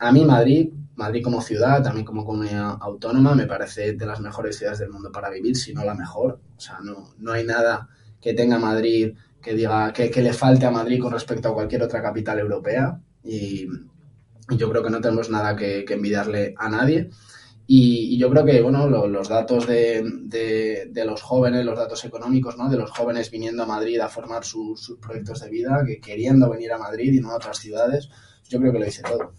A 0.00 0.10
mí 0.12 0.24
Madrid 0.24 0.70
Madrid 0.98 1.22
como 1.22 1.40
ciudad, 1.40 1.80
también 1.80 2.04
como 2.04 2.26
comunidad 2.26 2.76
autónoma, 2.80 3.32
me 3.36 3.46
parece 3.46 3.92
de 3.92 4.04
las 4.04 4.20
mejores 4.20 4.58
ciudades 4.58 4.80
del 4.80 4.90
mundo 4.90 5.12
para 5.12 5.30
vivir, 5.30 5.56
si 5.56 5.72
no 5.72 5.84
la 5.84 5.94
mejor. 5.94 6.40
O 6.56 6.60
sea, 6.60 6.80
no, 6.82 7.14
no 7.18 7.32
hay 7.32 7.44
nada 7.44 7.88
que 8.20 8.34
tenga 8.34 8.58
Madrid 8.58 9.14
que 9.40 9.54
diga 9.54 9.92
que, 9.92 10.10
que, 10.10 10.22
le 10.22 10.32
falte 10.32 10.66
a 10.66 10.72
Madrid 10.72 11.00
con 11.00 11.12
respecto 11.12 11.48
a 11.48 11.54
cualquier 11.54 11.84
otra 11.84 12.02
capital 12.02 12.40
europea. 12.40 13.00
Y, 13.24 13.66
y 14.50 14.56
yo 14.56 14.70
creo 14.70 14.82
que 14.82 14.90
no 14.90 15.00
tenemos 15.00 15.30
nada 15.30 15.56
que, 15.56 15.84
que 15.84 15.94
envidiarle 15.94 16.54
a 16.56 16.68
nadie. 16.68 17.10
Y, 17.70 18.18
yo 18.18 18.30
creo 18.30 18.46
que, 18.46 18.62
bueno, 18.62 18.86
los 18.88 19.28
datos 19.28 19.66
de, 19.66 20.02
de, 20.24 21.04
los 21.04 21.20
jóvenes, 21.20 21.66
los 21.66 21.78
datos 21.78 22.02
económicos, 22.06 22.56
¿no? 22.56 22.70
De 22.70 22.78
los 22.78 22.90
jóvenes 22.90 23.30
viniendo 23.30 23.64
a 23.64 23.66
Madrid 23.66 24.00
a 24.00 24.08
formar 24.08 24.42
sus 24.42 24.96
proyectos 25.02 25.40
de 25.40 25.50
vida, 25.50 25.84
que 25.86 26.00
queriendo 26.00 26.48
venir 26.48 26.72
a 26.72 26.78
Madrid 26.78 27.12
y 27.12 27.20
no 27.20 27.30
a 27.30 27.36
otras 27.36 27.58
ciudades, 27.58 28.08
yo 28.48 28.58
creo 28.58 28.72
que 28.72 28.78
lo 28.78 28.84
dice 28.86 29.02
todo. 29.02 29.34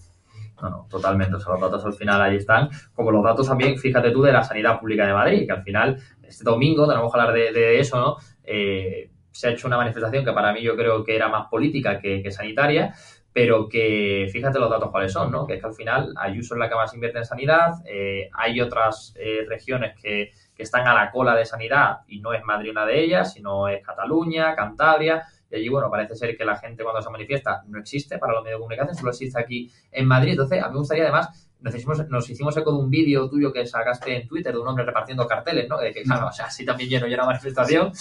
No, 0.61 0.69
no, 0.69 0.87
totalmente. 0.87 1.37
O 1.37 1.39
sea, 1.39 1.53
los 1.53 1.61
datos 1.61 1.83
al 1.83 1.93
final 1.93 2.21
ahí 2.21 2.35
están. 2.35 2.69
Como 2.93 3.11
los 3.11 3.23
datos 3.23 3.47
también, 3.47 3.79
fíjate 3.79 4.11
tú, 4.11 4.21
de 4.21 4.31
la 4.31 4.43
sanidad 4.43 4.79
pública 4.79 5.07
de 5.07 5.13
Madrid, 5.13 5.45
que 5.47 5.51
al 5.51 5.63
final, 5.63 5.99
este 6.21 6.43
domingo, 6.43 6.87
tenemos 6.87 7.11
que 7.11 7.19
hablar 7.19 7.33
de, 7.33 7.79
eso, 7.79 7.99
¿no? 7.99 8.17
Eh, 8.43 9.09
se 9.31 9.47
ha 9.47 9.51
hecho 9.51 9.67
una 9.67 9.77
manifestación 9.77 10.23
que 10.23 10.33
para 10.33 10.53
mí 10.53 10.61
yo 10.61 10.75
creo 10.75 11.03
que 11.03 11.15
era 11.15 11.29
más 11.29 11.47
política 11.49 11.99
que, 11.99 12.29
sanitaria, 12.29 12.93
pero 13.39 13.69
que 13.69 14.27
fíjate 14.33 14.59
los 14.59 14.69
datos 14.69 14.91
cuáles 14.91 15.13
son, 15.13 15.31
¿no? 15.31 15.47
Que 15.47 15.53
es 15.53 15.61
que 15.61 15.67
al 15.67 15.73
final 15.73 16.13
Ayuso 16.17 16.55
es 16.55 16.59
la 16.59 16.67
que 16.67 16.75
más 16.75 16.93
invierte 16.93 17.19
en 17.19 17.23
sanidad, 17.23 17.75
eh, 17.85 18.29
hay 18.33 18.59
otras 18.59 19.13
eh, 19.15 19.45
regiones 19.47 19.95
que, 19.97 20.31
que 20.53 20.63
están 20.63 20.85
a 20.89 20.93
la 20.93 21.09
cola 21.09 21.33
de 21.37 21.45
sanidad 21.45 21.99
y 22.09 22.19
no 22.19 22.33
es 22.33 22.43
Madrid 22.43 22.71
una 22.71 22.85
de 22.85 22.99
ellas, 23.01 23.31
sino 23.31 23.69
es 23.69 23.81
Cataluña, 23.81 24.53
Cantabria, 24.55 25.23
y 25.49 25.55
allí, 25.55 25.69
bueno, 25.69 25.89
parece 25.89 26.17
ser 26.17 26.35
que 26.35 26.43
la 26.43 26.57
gente 26.57 26.83
cuando 26.83 27.01
se 27.01 27.09
manifiesta 27.09 27.63
no 27.65 27.79
existe 27.79 28.17
para 28.17 28.33
los 28.33 28.43
medios 28.43 28.57
de 28.57 28.63
comunicación, 28.63 28.95
solo 28.97 29.11
existe 29.11 29.39
aquí 29.39 29.71
en 29.89 30.05
Madrid. 30.05 30.31
Entonces, 30.31 30.61
a 30.61 30.67
mí 30.67 30.73
me 30.73 30.79
gustaría 30.79 31.03
además 31.03 31.48
nos 31.61 31.75
hicimos, 31.75 32.09
nos 32.09 32.29
hicimos 32.29 32.55
eco 32.55 32.71
de 32.71 32.77
un 32.79 32.89
vídeo 32.89 33.29
tuyo 33.29 33.51
que 33.51 33.65
sacaste 33.65 34.15
en 34.15 34.27
Twitter 34.27 34.53
de 34.53 34.59
un 34.59 34.67
hombre 34.67 34.85
repartiendo 34.85 35.27
carteles, 35.27 35.67
¿no? 35.67 35.77
De 35.77 35.91
que, 35.91 36.03
claro, 36.03 36.27
o 36.27 36.31
sea, 36.31 36.45
así 36.45 36.65
también 36.65 36.89
lleno 36.89 37.07
ya 37.07 37.15
una 37.15 37.25
manifestación, 37.25 37.91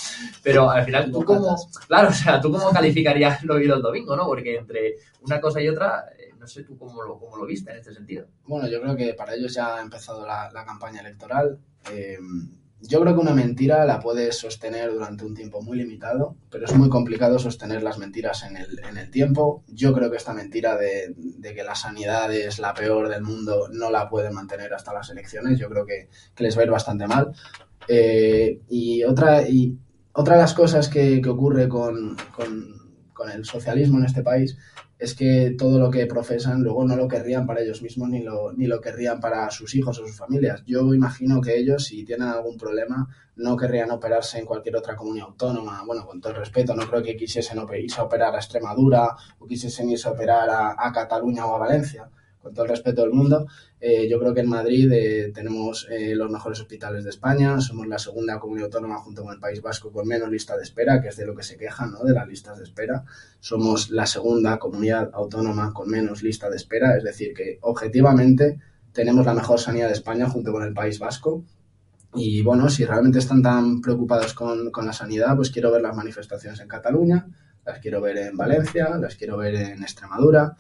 pero 0.42 0.70
al 0.70 0.84
final 0.84 1.10
tú 1.10 1.24
cómo, 1.24 1.56
claro, 1.86 2.08
o 2.08 2.12
sea, 2.12 2.40
tú 2.40 2.52
cómo 2.52 2.70
calificarías 2.70 3.42
lo 3.44 3.54
oído 3.54 3.76
el 3.76 3.82
domingo, 3.82 4.14
¿no? 4.16 4.26
Porque 4.26 4.56
entre 4.56 4.94
una 5.22 5.40
cosa 5.40 5.60
y 5.60 5.68
otra, 5.68 6.04
eh, 6.18 6.34
no 6.38 6.46
sé 6.46 6.62
tú 6.62 6.78
cómo 6.78 7.02
lo, 7.02 7.18
cómo 7.18 7.36
lo 7.36 7.46
viste 7.46 7.70
en 7.70 7.78
este 7.78 7.92
sentido. 7.92 8.26
Bueno, 8.44 8.68
yo 8.68 8.80
creo 8.80 8.96
que 8.96 9.14
para 9.14 9.34
ellos 9.34 9.54
ya 9.54 9.76
ha 9.76 9.82
empezado 9.82 10.26
la, 10.26 10.50
la 10.52 10.64
campaña 10.64 11.00
electoral. 11.00 11.58
Eh, 11.90 12.18
yo 12.80 13.00
creo 13.00 13.14
que 13.14 13.20
una 13.20 13.34
mentira 13.34 13.84
la 13.84 13.98
puedes 13.98 14.38
sostener 14.38 14.92
durante 14.92 15.24
un 15.24 15.34
tiempo 15.34 15.60
muy 15.62 15.76
limitado, 15.78 16.36
pero 16.50 16.64
es 16.64 16.74
muy 16.74 16.88
complicado 16.88 17.38
sostener 17.38 17.82
las 17.82 17.98
mentiras 17.98 18.44
en 18.44 18.56
el, 18.56 18.80
en 18.88 18.96
el 18.96 19.10
tiempo. 19.10 19.64
Yo 19.66 19.92
creo 19.92 20.10
que 20.10 20.16
esta 20.16 20.32
mentira 20.32 20.76
de, 20.76 21.14
que 21.42 21.64
la 21.64 21.74
sanidad 21.74 22.32
es 22.32 22.58
la 22.58 22.74
peor 22.74 23.08
del 23.08 23.22
mundo 23.22 23.68
no 23.72 23.90
la 23.90 24.08
pueden 24.08 24.34
mantener 24.34 24.72
hasta 24.74 24.92
las 24.92 25.10
elecciones. 25.10 25.58
Yo 25.58 25.68
creo 25.68 25.84
que, 25.84 26.08
les 26.38 26.56
va 26.56 26.62
a 26.62 26.64
ir 26.64 26.70
bastante 26.70 27.06
mal. 27.06 27.32
Eh, 27.88 28.60
y, 28.68 29.02
otra, 29.02 29.48
y 29.48 29.76
otra 30.12 30.34
de 30.34 30.42
las 30.42 30.54
cosas 30.54 30.88
que, 30.88 31.20
ocurre 31.26 31.68
con, 31.68 32.16
con 33.12 33.30
el 33.30 33.44
socialismo 33.44 33.98
en 33.98 34.04
este 34.04 34.22
país 34.22 34.56
es 34.98 35.14
que 35.14 35.54
todo 35.56 35.78
lo 35.78 35.90
que 35.90 36.06
profesan 36.06 36.62
luego 36.62 36.84
no 36.84 36.96
lo 36.96 37.06
querrían 37.06 37.46
para 37.46 37.60
ellos 37.60 37.82
mismos 37.82 38.08
ni 38.08 38.22
lo, 38.22 38.52
ni 38.52 38.66
lo 38.66 38.80
querrían 38.80 39.20
para 39.20 39.48
sus 39.50 39.74
hijos 39.74 39.98
o 39.98 40.06
sus 40.06 40.16
familias. 40.16 40.64
Yo 40.66 40.92
imagino 40.92 41.40
que 41.40 41.56
ellos, 41.56 41.84
si 41.84 42.04
tienen 42.04 42.28
algún 42.28 42.56
problema, 42.56 43.08
no 43.36 43.56
querrían 43.56 43.90
operarse 43.92 44.38
en 44.38 44.46
cualquier 44.46 44.76
otra 44.76 44.96
comunidad 44.96 45.28
autónoma. 45.28 45.84
Bueno, 45.86 46.04
con 46.04 46.20
todo 46.20 46.32
respeto, 46.34 46.74
no 46.74 46.88
creo 46.88 47.02
que 47.02 47.16
quisiesen 47.16 47.58
irse 47.78 48.00
a 48.00 48.04
operar 48.04 48.34
a 48.34 48.38
Extremadura 48.38 49.14
o 49.38 49.46
quisiesen 49.46 49.90
irse 49.90 50.08
a 50.08 50.12
operar 50.12 50.48
a 50.50 50.92
Cataluña 50.92 51.46
o 51.46 51.54
a 51.54 51.58
Valencia 51.58 52.10
con 52.42 52.54
todo 52.54 52.64
el 52.64 52.70
respeto 52.70 53.02
del 53.02 53.12
mundo, 53.12 53.46
eh, 53.80 54.08
yo 54.08 54.18
creo 54.18 54.34
que 54.34 54.40
en 54.40 54.48
Madrid 54.48 54.90
eh, 54.92 55.30
tenemos 55.34 55.86
eh, 55.90 56.14
los 56.14 56.30
mejores 56.30 56.60
hospitales 56.60 57.04
de 57.04 57.10
España, 57.10 57.60
somos 57.60 57.86
la 57.86 57.98
segunda 57.98 58.38
comunidad 58.38 58.66
autónoma 58.66 58.98
junto 58.98 59.22
con 59.22 59.32
el 59.32 59.40
País 59.40 59.62
Vasco 59.62 59.92
con 59.92 60.06
menos 60.06 60.30
lista 60.30 60.56
de 60.56 60.62
espera, 60.62 61.00
que 61.00 61.08
es 61.08 61.16
de 61.16 61.26
lo 61.26 61.34
que 61.34 61.42
se 61.42 61.56
quejan, 61.56 61.92
¿no? 61.92 62.02
De 62.04 62.12
las 62.12 62.26
listas 62.26 62.58
de 62.58 62.64
espera. 62.64 63.04
Somos 63.40 63.90
la 63.90 64.06
segunda 64.06 64.58
comunidad 64.58 65.10
autónoma 65.12 65.72
con 65.72 65.88
menos 65.88 66.22
lista 66.22 66.50
de 66.50 66.56
espera, 66.56 66.96
es 66.96 67.04
decir, 67.04 67.34
que 67.34 67.58
objetivamente 67.62 68.58
tenemos 68.92 69.26
la 69.26 69.34
mejor 69.34 69.60
sanidad 69.60 69.86
de 69.86 69.92
España 69.92 70.28
junto 70.28 70.52
con 70.52 70.62
el 70.62 70.74
País 70.74 70.98
Vasco. 70.98 71.44
Y 72.14 72.42
bueno, 72.42 72.68
si 72.70 72.84
realmente 72.84 73.18
están 73.18 73.42
tan 73.42 73.80
preocupados 73.80 74.34
con, 74.34 74.70
con 74.70 74.86
la 74.86 74.92
sanidad, 74.92 75.36
pues 75.36 75.50
quiero 75.50 75.70
ver 75.70 75.82
las 75.82 75.94
manifestaciones 75.94 76.58
en 76.60 76.66
Cataluña, 76.66 77.28
las 77.64 77.78
quiero 77.80 78.00
ver 78.00 78.16
en 78.16 78.36
Valencia, 78.36 78.96
las 78.98 79.14
quiero 79.14 79.36
ver 79.36 79.54
en 79.54 79.82
Extremadura 79.82 80.56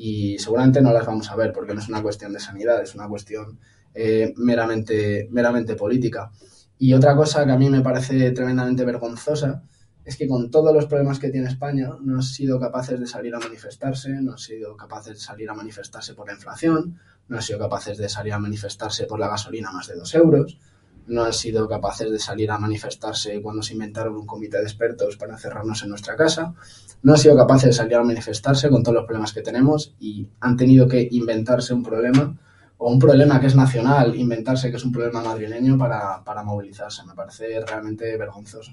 y 0.00 0.38
seguramente 0.38 0.80
no 0.80 0.92
las 0.92 1.04
vamos 1.04 1.28
a 1.28 1.34
ver 1.34 1.52
porque 1.52 1.74
no 1.74 1.80
es 1.80 1.88
una 1.88 2.00
cuestión 2.00 2.32
de 2.32 2.38
sanidad, 2.38 2.80
es 2.80 2.94
una 2.94 3.08
cuestión 3.08 3.58
eh, 3.92 4.32
meramente, 4.36 5.26
meramente 5.32 5.74
política. 5.74 6.30
Y 6.78 6.94
otra 6.94 7.16
cosa 7.16 7.44
que 7.44 7.50
a 7.50 7.58
mí 7.58 7.68
me 7.68 7.80
parece 7.80 8.30
tremendamente 8.30 8.84
vergonzosa 8.84 9.64
es 10.04 10.16
que 10.16 10.28
con 10.28 10.52
todos 10.52 10.72
los 10.72 10.86
problemas 10.86 11.18
que 11.18 11.30
tiene 11.30 11.48
España 11.48 11.90
no 12.00 12.14
han 12.14 12.22
sido 12.22 12.60
capaces 12.60 13.00
de 13.00 13.08
salir 13.08 13.34
a 13.34 13.40
manifestarse, 13.40 14.10
no 14.22 14.32
han 14.32 14.38
sido 14.38 14.76
capaces 14.76 15.14
de 15.14 15.20
salir 15.20 15.50
a 15.50 15.54
manifestarse 15.54 16.14
por 16.14 16.28
la 16.28 16.34
inflación, 16.34 17.00
no 17.26 17.36
han 17.36 17.42
sido 17.42 17.58
capaces 17.58 17.98
de 17.98 18.08
salir 18.08 18.32
a 18.32 18.38
manifestarse 18.38 19.04
por 19.06 19.18
la 19.18 19.28
gasolina 19.28 19.72
más 19.72 19.88
de 19.88 19.96
dos 19.96 20.14
euros, 20.14 20.60
no 21.08 21.24
han 21.24 21.32
sido 21.32 21.68
capaces 21.68 22.10
de 22.10 22.18
salir 22.18 22.50
a 22.50 22.58
manifestarse 22.58 23.40
cuando 23.42 23.62
se 23.62 23.72
inventaron 23.72 24.16
un 24.16 24.26
comité 24.26 24.58
de 24.58 24.64
expertos 24.64 25.16
para 25.16 25.32
encerrarnos 25.32 25.82
en 25.82 25.90
nuestra 25.90 26.16
casa, 26.16 26.54
no 27.02 27.12
han 27.12 27.18
sido 27.18 27.36
capaces 27.36 27.70
de 27.70 27.72
salir 27.72 27.96
a 27.96 28.02
manifestarse 28.02 28.68
con 28.68 28.82
todos 28.82 28.96
los 28.96 29.04
problemas 29.04 29.32
que 29.32 29.42
tenemos 29.42 29.94
y 29.98 30.28
han 30.40 30.56
tenido 30.56 30.86
que 30.86 31.08
inventarse 31.10 31.74
un 31.74 31.82
problema 31.82 32.36
o 32.76 32.92
un 32.92 32.98
problema 32.98 33.40
que 33.40 33.46
es 33.46 33.56
nacional, 33.56 34.14
inventarse 34.14 34.70
que 34.70 34.76
es 34.76 34.84
un 34.84 34.92
problema 34.92 35.22
madrileño 35.22 35.76
para, 35.76 36.22
para 36.24 36.44
movilizarse. 36.44 37.04
Me 37.04 37.14
parece 37.14 37.60
realmente 37.66 38.16
vergonzoso. 38.16 38.72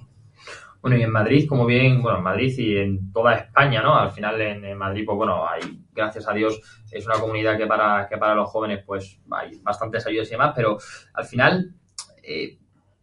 Bueno, 0.86 0.98
y 0.98 1.02
en 1.02 1.12
Madrid, 1.12 1.48
como 1.50 1.66
bien, 1.66 2.04
bueno, 2.04 2.20
en 2.20 2.24
Madrid 2.24 2.54
y 2.60 2.78
en 2.78 3.12
toda 3.12 3.34
España, 3.34 3.82
¿no? 3.82 3.96
Al 3.96 4.12
final 4.12 4.40
en, 4.40 4.78
Madrid, 4.78 5.04
pues 5.04 5.18
bueno, 5.18 5.44
hay, 5.50 5.82
gracias 5.92 6.28
a 6.28 6.34
Dios, 6.34 6.62
es 6.92 7.04
una 7.08 7.16
comunidad 7.16 7.58
que 7.58 7.66
para, 7.66 8.08
que 8.08 8.18
para 8.18 8.36
los 8.36 8.52
jóvenes, 8.52 8.84
pues 8.86 9.20
hay 9.32 9.60
bastantes 9.64 10.06
ayudas 10.06 10.28
y 10.28 10.32
demás, 10.32 10.54
pero 10.56 10.78
al 11.16 11.26
final 11.26 11.74
eh, 12.26 12.58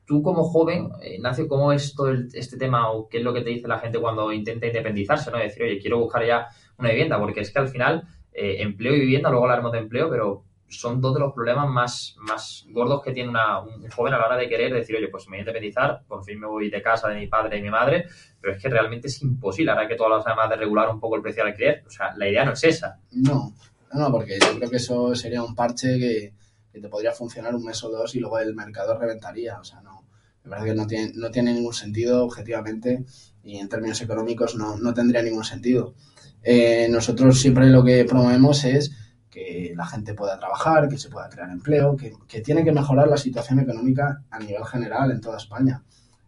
tú 0.04 0.22
como 0.22 0.44
joven, 0.44 0.90
eh, 1.00 1.14
Ignacio, 1.14 1.48
¿cómo 1.48 1.72
es 1.72 1.94
todo 1.94 2.12
este 2.32 2.56
tema 2.56 2.90
o 2.90 3.08
qué 3.08 3.18
es 3.18 3.24
lo 3.24 3.32
que 3.32 3.42
te 3.42 3.50
dice 3.50 3.68
la 3.68 3.78
gente 3.78 3.98
cuando 3.98 4.32
intenta 4.32 4.66
independizarse? 4.66 5.30
¿no? 5.30 5.38
Decir, 5.38 5.62
oye, 5.62 5.78
quiero 5.78 5.98
buscar 5.98 6.26
ya 6.26 6.48
una 6.78 6.90
vivienda, 6.90 7.18
porque 7.18 7.40
es 7.40 7.52
que 7.52 7.58
al 7.58 7.68
final, 7.68 8.02
eh, 8.32 8.56
empleo 8.61 8.94
y 8.94 9.00
vivienda, 9.00 9.30
luego 9.30 9.44
hablaremos 9.44 9.72
de 9.72 9.78
empleo, 9.78 10.11
pero 10.11 10.44
son 10.68 11.00
dos 11.00 11.14
de 11.14 11.20
los 11.20 11.32
problemas 11.35 11.68
más, 11.68 12.16
más 12.18 12.66
gordos 12.70 13.02
que 13.02 13.12
tiene 13.12 13.30
un 13.30 13.90
joven 13.90 14.14
a 14.14 14.18
la 14.18 14.26
hora 14.26 14.37
de 14.37 14.48
querer 14.48 14.72
decir, 14.72 14.96
oye, 14.96 15.08
pues 15.08 15.26
me 15.26 15.32
voy 15.32 15.38
a 15.38 15.40
independizar, 15.40 16.02
por 16.08 16.24
fin 16.24 16.40
me 16.40 16.46
voy 16.46 16.70
de 16.70 16.82
casa 16.82 17.08
de 17.08 17.20
mi 17.20 17.26
padre 17.26 17.58
y 17.58 17.62
mi 17.62 17.70
madre, 17.70 18.06
pero 18.40 18.54
es 18.54 18.62
que 18.62 18.70
realmente 18.70 19.08
es 19.08 19.22
imposible, 19.22 19.70
ahora 19.70 19.87
que 19.87 19.96
todas 19.96 20.18
las 20.18 20.26
además 20.26 20.48
de 20.48 20.56
regular 20.56 20.88
un 20.88 20.98
poco 20.98 21.16
el 21.16 21.22
precio 21.22 21.44
del 21.44 21.52
alquiler, 21.52 21.85
o 21.87 21.90
sea, 21.90 22.14
la 22.16 22.28
idea 22.28 22.44
no 22.44 22.52
es 22.52 22.64
esa. 22.64 22.98
No, 23.12 23.52
no, 23.92 24.11
porque 24.11 24.38
yo 24.40 24.56
creo 24.56 24.70
que 24.70 24.76
eso 24.76 25.14
sería 25.14 25.42
un 25.42 25.54
parche 25.54 25.98
que 25.98 26.32
que 26.72 26.80
te 26.80 26.88
podría 26.88 27.12
funcionar 27.12 27.54
un 27.54 27.64
mes 27.64 27.82
o 27.85 27.90
dos 27.90 28.14
y 28.14 28.20
luego 28.20 28.38
el 28.38 28.54
mercado 28.54 28.98
reventaría. 28.98 29.58
O 29.61 29.64
sea, 29.64 29.80
no, 29.82 30.04
me 30.44 30.50
parece 30.50 30.68
que 30.68 30.74
no 30.74 30.87
tiene, 30.87 31.12
no 31.14 31.30
tiene 31.30 31.52
ningún 31.52 31.74
sentido 31.74 32.24
objetivamente 32.24 33.04
y 33.42 33.58
en 33.58 33.68
términos 33.68 34.00
económicos 34.00 34.54
no, 34.56 34.76
no 34.76 34.94
tendría 34.94 35.22
ningún 35.22 35.44
sentido. 35.44 35.94
Eh, 36.42 36.88
nosotros 36.90 37.38
siempre 37.40 37.66
lo 37.66 37.85
que 37.85 38.04
promovemos 38.04 38.64
es 38.64 38.92
que 39.30 39.72
la 39.76 39.87
gente 39.87 40.14
pueda 40.14 40.38
trabajar, 40.38 40.88
que 40.88 40.98
se 40.98 41.08
pueda 41.08 41.28
crear 41.28 41.50
empleo, 41.50 41.96
que, 41.96 42.12
que 42.28 42.40
tiene 42.40 42.64
que 42.64 42.72
mejorar 42.72 43.08
la 43.08 43.16
situación 43.16 43.61
económica 43.61 44.22
a 44.30 44.38
nivel 44.38 44.64
general 44.64 45.11
en 45.11 45.20
toda 45.20 45.38
España. 45.38 45.82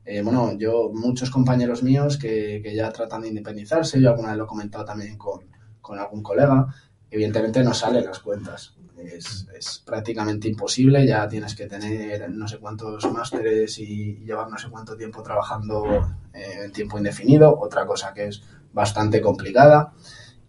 Eh, 0.07 0.23
bueno, 0.23 0.57
yo, 0.59 0.91
muchos 0.93 1.31
compañeros 1.31 1.83
míos 1.83 2.19
que, 2.19 2.61
que, 2.63 2.75
ya 2.75 2.91
tratan 2.93 3.23
de 3.23 3.29
independizarse, 3.29 4.01
yo 4.01 4.11
alguna 4.11 4.29
vez 4.29 4.39
lo 4.39 4.45
he 4.45 4.49
comentado 4.49 4.85
también 4.85 5.17
con, 5.17 5.41
con 5.81 5.99
algún 5.99 6.23
colega, 6.23 6.67
evidentemente 7.11 7.63
no 7.63 7.73
salen 7.75 8.05
las 8.05 8.19
cuentas 8.21 8.75
es, 9.07 9.83
prácticamente 9.85 10.49
imposible, 10.49 11.07
ya 11.07 11.29
tienes 11.29 11.55
que 11.55 11.67
tener 11.67 12.31
no 12.31 12.49
sé 12.49 12.59
cuántos 12.59 13.11
másteres 13.13 13.79
y 13.79 14.17
llevar 14.25 14.51
no 14.51 14.59
sé 14.59 14.69
cuánto 14.69 14.97
tiempo 14.97 15.23
trabajando 15.23 15.85
eh, 16.33 16.65
en 16.65 16.73
tiempo 16.73 16.99
indefinido, 16.99 17.59
otra 17.59 17.87
cosa 17.87 18.13
que 18.13 18.29
es 18.29 18.43
bastante 18.73 19.21
complicada. 19.21 19.93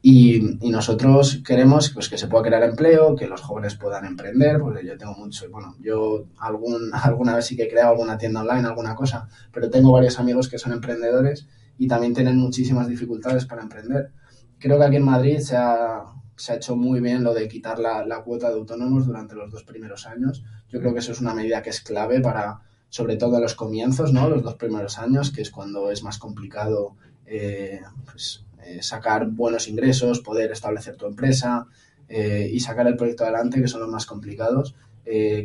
Y, 0.07 0.59
nosotros 0.69 1.41
queremos 1.43 1.89
pues, 1.89 2.09
que 2.09 2.17
se 2.19 2.27
pueda 2.27 2.43
crear 2.43 2.61
empleo, 2.61 3.15
que 3.15 3.27
los 3.27 3.41
jóvenes 3.41 3.73
puedan 3.73 4.05
emprender, 4.05 4.59
porque 4.59 4.85
yo 4.85 4.95
tengo 4.99 5.15
mucho, 5.15 5.49
bueno, 5.49 5.75
yo 5.79 6.25
algún, 6.37 6.91
alguna 6.93 7.35
vez 7.35 7.45
sí 7.47 7.55
que 7.55 7.63
he 7.63 7.69
creado 7.69 7.93
alguna 7.93 8.15
tienda 8.15 8.41
online, 8.41 8.67
alguna 8.67 8.93
cosa, 8.93 9.27
pero 9.51 9.69
tengo 9.71 9.91
varios 9.91 10.19
amigos 10.19 10.47
que 10.47 10.59
son 10.59 10.73
emprendedores 10.73 11.47
y 11.79 11.87
también 11.87 12.13
tienen 12.13 12.37
muchísimas 12.37 12.87
dificultades 12.87 13.45
para 13.45 13.63
emprender. 13.63 14.11
Creo 14.59 14.77
que 14.77 14.85
aquí 14.85 14.97
en 14.97 15.05
Madrid 15.05 15.39
se 15.39 15.57
ha, 15.57 16.03
se 16.35 16.53
ha 16.53 16.55
hecho 16.55 16.75
muy 16.75 16.99
bien 16.99 17.23
lo 17.23 17.33
de 17.33 17.47
quitar 17.47 17.79
la, 17.79 18.21
cuota 18.23 18.49
de 18.49 18.55
autónomos 18.55 19.05
durante 19.05 19.35
los 19.35 19.51
dos 19.51 19.63
primeros 19.63 20.05
años. 20.05 20.43
Yo 20.69 20.79
creo 20.79 20.93
que 20.93 20.99
eso 20.99 21.11
es 21.11 21.21
una 21.21 21.33
medida 21.33 21.61
que 21.61 21.69
es 21.69 21.81
clave 21.81 22.19
para, 22.19 22.61
sobre 22.89 23.17
todo 23.17 23.35
en 23.35 23.43
los 23.43 23.55
comienzos, 23.55 24.11
¿no? 24.11 24.29
Los 24.29 24.43
dos 24.43 24.55
primeros 24.55 24.97
años, 24.99 25.31
que 25.31 25.41
es 25.41 25.51
cuando 25.51 25.91
es 25.91 26.03
más 26.03 26.17
complicado 26.17 26.95
eh, 27.25 27.81
pues, 28.05 28.43
eh, 28.65 28.81
sacar 28.81 29.27
buenos 29.27 29.67
ingresos, 29.67 30.19
poder 30.19 30.51
establecer 30.51 30.95
tu 30.97 31.05
empresa 31.05 31.67
eh, 32.09 32.49
y 32.51 32.59
sacar 32.59 32.87
el 32.87 32.97
proyecto 32.97 33.23
adelante, 33.23 33.61
que 33.61 33.67
son 33.67 33.81
los 33.81 33.89
más 33.89 34.05
complicados. 34.05 34.75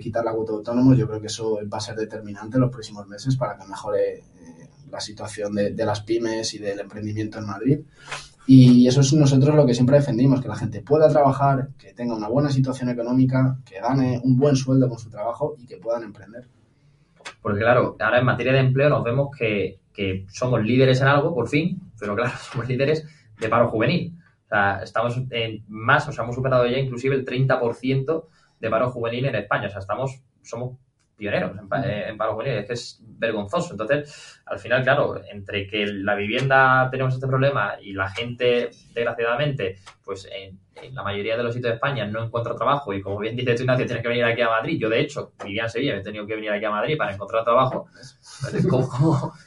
quitar 0.02 0.24
la 0.24 0.32
cuota 0.32 0.52
de 0.52 0.58
autónomos, 0.58 0.96
yo 0.96 1.06
creo 1.06 1.20
que 1.20 1.26
eso 1.26 1.58
va 1.72 1.78
a 1.78 1.80
ser 1.80 1.94
determinante 1.94 2.56
en 2.56 2.62
los 2.62 2.70
próximos 2.70 3.06
meses 3.06 3.36
para 3.36 3.58
que 3.58 3.66
mejore 3.66 4.24
la 4.90 5.00
situación 5.00 5.54
de, 5.54 5.84
las 5.84 6.00
pymes 6.00 6.54
y 6.54 6.58
del 6.58 6.80
emprendimiento 6.80 7.38
en 7.38 7.46
Madrid. 7.46 7.80
Y 8.46 8.86
eso 8.88 9.00
es 9.00 9.12
nosotros 9.12 9.54
lo 9.54 9.66
que 9.66 9.74
siempre 9.74 9.96
defendimos, 9.96 10.40
que 10.40 10.48
la 10.48 10.56
gente 10.56 10.82
pueda 10.82 11.08
trabajar, 11.08 11.68
que 11.78 11.92
tenga 11.92 12.16
una 12.16 12.28
buena 12.28 12.50
situación 12.50 12.88
económica, 12.88 13.58
que 13.64 13.80
gane 13.80 14.20
un 14.24 14.36
buen 14.36 14.56
sueldo 14.56 14.88
con 14.88 14.98
su 14.98 15.10
trabajo 15.10 15.54
y 15.58 15.66
que 15.66 15.76
puedan 15.76 16.02
emprender. 16.02 16.48
Porque 17.42 17.60
claro, 17.60 17.96
ahora 18.00 18.18
en 18.18 18.24
materia 18.24 18.52
de 18.52 18.60
empleo 18.60 18.88
nos 18.88 19.04
vemos 19.04 19.28
que, 19.36 19.78
que 19.92 20.26
somos 20.30 20.62
líderes 20.62 21.00
en 21.00 21.08
algo, 21.08 21.34
por 21.34 21.48
fin, 21.48 21.80
pero 21.98 22.16
claro, 22.16 22.32
somos 22.50 22.68
líderes 22.68 23.06
de 23.38 23.48
paro 23.48 23.68
juvenil. 23.68 24.14
O 24.46 24.48
sea, 24.48 24.82
estamos 24.82 25.16
en 25.30 25.64
más, 25.68 26.08
o 26.08 26.12
sea, 26.12 26.24
hemos 26.24 26.34
superado 26.34 26.66
ya 26.66 26.78
inclusive 26.78 27.14
el 27.14 27.24
30% 27.24 28.24
de 28.58 28.70
paro 28.70 28.90
juvenil 28.90 29.26
en 29.26 29.36
España. 29.36 29.68
O 29.68 29.70
sea, 29.70 29.78
estamos, 29.78 30.22
somos 30.42 30.76
pioneros 31.20 31.52
en, 31.84 32.16
paro 32.16 32.34
juvenil, 32.34 32.54
es 32.54 32.66
que 32.66 32.72
es 32.72 33.00
vergonzoso. 33.06 33.74
Entonces, 33.74 34.40
al 34.46 34.58
final, 34.58 34.82
claro, 34.82 35.20
entre 35.30 35.66
que 35.66 35.86
la 35.86 36.14
vivienda 36.14 36.88
tenemos 36.90 37.14
este 37.14 37.26
problema 37.26 37.74
y 37.80 37.92
la 37.92 38.08
gente, 38.08 38.70
desgraciadamente, 38.94 39.76
pues 40.02 40.26
en, 40.32 40.58
la 40.94 41.02
mayoría 41.02 41.36
de 41.36 41.42
los 41.42 41.54
sitios 41.54 41.72
de 41.72 41.74
España 41.74 42.06
no 42.06 42.24
encuentra 42.24 42.54
trabajo 42.54 42.94
y 42.94 43.02
como 43.02 43.18
bien 43.18 43.36
dice 43.36 43.54
tú, 43.54 43.62
Ignacio, 43.62 43.84
tienes 43.84 44.02
que 44.02 44.08
venir 44.08 44.24
aquí 44.24 44.40
a 44.40 44.48
Madrid. 44.48 44.78
Yo, 44.80 44.88
de 44.88 45.00
hecho, 45.00 45.34
vivía 45.44 45.64
en 45.64 45.70
Sevilla, 45.70 45.96
he 45.96 46.02
tenido 46.02 46.26
que 46.26 46.34
venir 46.34 46.50
aquí 46.50 46.64
a 46.64 46.70
Madrid 46.70 46.96
para 46.96 47.12
encontrar 47.12 47.44
trabajo. 47.44 47.86
¿Cómo, 48.68 48.88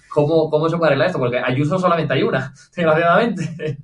cómo, 0.09 0.49
cómo, 0.51 0.69
se 0.69 0.77
puede 0.77 0.89
arreglar 0.89 1.07
esto? 1.07 1.19
Porque 1.19 1.39
Ayuso 1.39 1.79
solamente 1.79 2.13
hay 2.13 2.21
una, 2.21 2.53
desgraciadamente. 2.75 3.77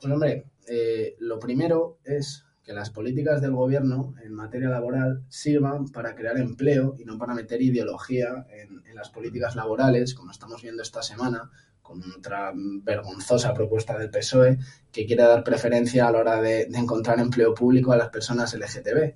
Pues 0.00 0.12
hombre, 0.12 0.44
eh, 0.68 1.16
lo 1.18 1.40
primero 1.40 1.98
es 2.04 2.47
que 2.68 2.74
las 2.74 2.90
políticas 2.90 3.40
del 3.40 3.52
gobierno 3.52 4.14
en 4.22 4.34
materia 4.34 4.68
laboral 4.68 5.22
sirvan 5.30 5.88
para 5.88 6.14
crear 6.14 6.36
empleo 6.36 6.96
y 6.98 7.06
no 7.06 7.16
para 7.16 7.32
meter 7.32 7.62
ideología 7.62 8.46
en, 8.50 8.82
las 8.94 9.08
políticas 9.08 9.56
laborales, 9.56 10.12
como 10.12 10.32
estamos 10.32 10.60
viendo 10.60 10.82
esta 10.82 11.02
semana, 11.02 11.50
con 11.80 12.02
otra 12.18 12.52
vergonzosa 12.54 13.54
propuesta 13.54 13.96
del 13.96 14.10
PSOE 14.10 14.58
que 14.92 15.06
quiere 15.06 15.22
dar 15.22 15.44
preferencia 15.44 16.08
a 16.08 16.12
la 16.12 16.18
hora 16.18 16.42
de, 16.42 16.62
encontrar 16.74 17.20
empleo 17.20 17.54
público 17.54 17.92
a 17.92 17.96
las 17.96 18.10
personas 18.10 18.52
LGTB. 18.52 19.14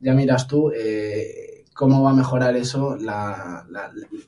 Ya 0.00 0.12
miras 0.12 0.46
tú 0.46 0.70
eh, 0.74 1.64
cómo 1.72 2.02
va 2.02 2.10
a 2.10 2.14
mejorar 2.14 2.54
eso, 2.54 2.98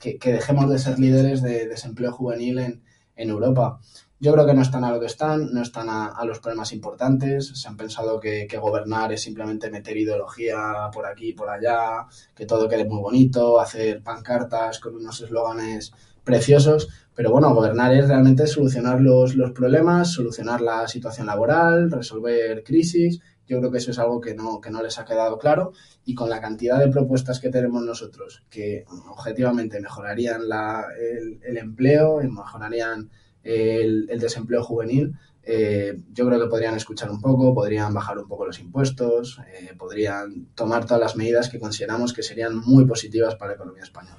que, 0.01 0.19
dejemos 0.33 0.71
de 0.71 0.79
ser 0.79 0.99
líderes 0.99 1.43
de 1.43 1.67
desempleo 1.67 2.13
juvenil 2.13 2.59
en, 2.61 2.83
en 3.17 3.29
Europa. 3.29 3.81
Yo 4.19 4.33
creo 4.33 4.47
que 4.47 4.55
no 4.55 4.63
están 4.63 4.83
a 4.83 4.91
lo 4.91 4.99
que 4.99 5.07
están, 5.07 5.53
no 5.53 5.61
están 5.61 5.89
a, 5.91 6.25
los 6.25 6.41
problemas 6.41 6.73
importantes. 6.73 7.49
Se 7.49 7.69
han 7.69 7.77
pensado 7.77 8.19
que, 8.19 8.49
gobernar 8.59 9.13
es 9.13 9.21
simplemente 9.21 9.71
meter 9.71 9.95
ideología 9.97 10.57
por 10.91 11.07
aquí 11.07 11.29
y 11.29 11.33
por 11.35 11.51
allá, 11.51 12.07
que 12.35 12.47
todo 12.47 12.67
quede 12.67 12.87
muy 12.87 13.01
bonito, 13.01 13.61
hacer 13.61 14.03
pancartas 14.03 14.81
con 14.81 14.97
unos 14.97 15.21
eslóganes 15.21 15.93
preciosos. 16.25 16.89
Pero 17.15 17.31
bueno, 17.31 17.55
gobernar 17.55 17.93
es 17.93 18.09
realmente 18.09 18.47
solucionar 18.47 19.03
los, 19.03 19.37
los 19.37 19.53
problemas, 19.53 20.13
solucionar 20.13 20.63
la 20.63 20.89
situación 20.89 21.27
laboral, 21.27 21.91
resolver 21.91 22.65
crisis. 22.65 23.21
Yo 23.47 23.59
creo 23.59 23.71
que 23.71 23.79
eso 23.79 23.91
es 23.91 23.99
algo 23.99 24.21
que 24.23 24.35
no, 24.35 24.63
que 24.63 24.71
no 24.71 24.83
les 24.83 24.99
ha 24.99 25.05
quedado 25.05 25.39
claro 25.39 25.73
y 26.07 26.15
con 26.15 26.31
la 26.31 26.41
cantidad 26.41 26.79
de 26.79 26.89
propuestas 26.89 27.39
que 27.39 27.51
tenemos 27.51 27.83
nosotros, 27.83 28.45
que 28.49 28.85
objetivamente 29.11 29.79
mejorarían 29.79 30.49
la, 30.49 30.87
el, 30.99 31.39
el 31.45 31.59
empleo, 31.59 32.19
mejorarían 32.23 33.11
el, 33.47 34.19
desempleo 34.19 34.63
juvenil, 34.63 35.15
eh, 35.43 35.97
yo 36.13 36.27
creo 36.27 36.41
que 36.41 36.49
podrían 36.49 36.75
escuchar 36.75 37.11
un 37.11 37.21
poco, 37.21 37.55
podrían 37.55 37.95
bajar 37.95 38.19
un 38.19 38.27
poco 38.27 38.47
los 38.47 38.59
impuestos, 38.59 39.41
eh, 39.55 39.75
podrían 39.79 40.47
tomar 40.55 40.85
todas 40.85 41.01
las 41.01 41.17
medidas 41.17 41.49
que 41.49 41.61
consideramos 41.61 42.13
que 42.13 42.23
serían 42.23 42.57
muy 42.59 42.85
positivas 42.85 43.37
para 43.37 43.53
la 43.53 43.55
economía 43.55 43.85
española. 43.85 44.19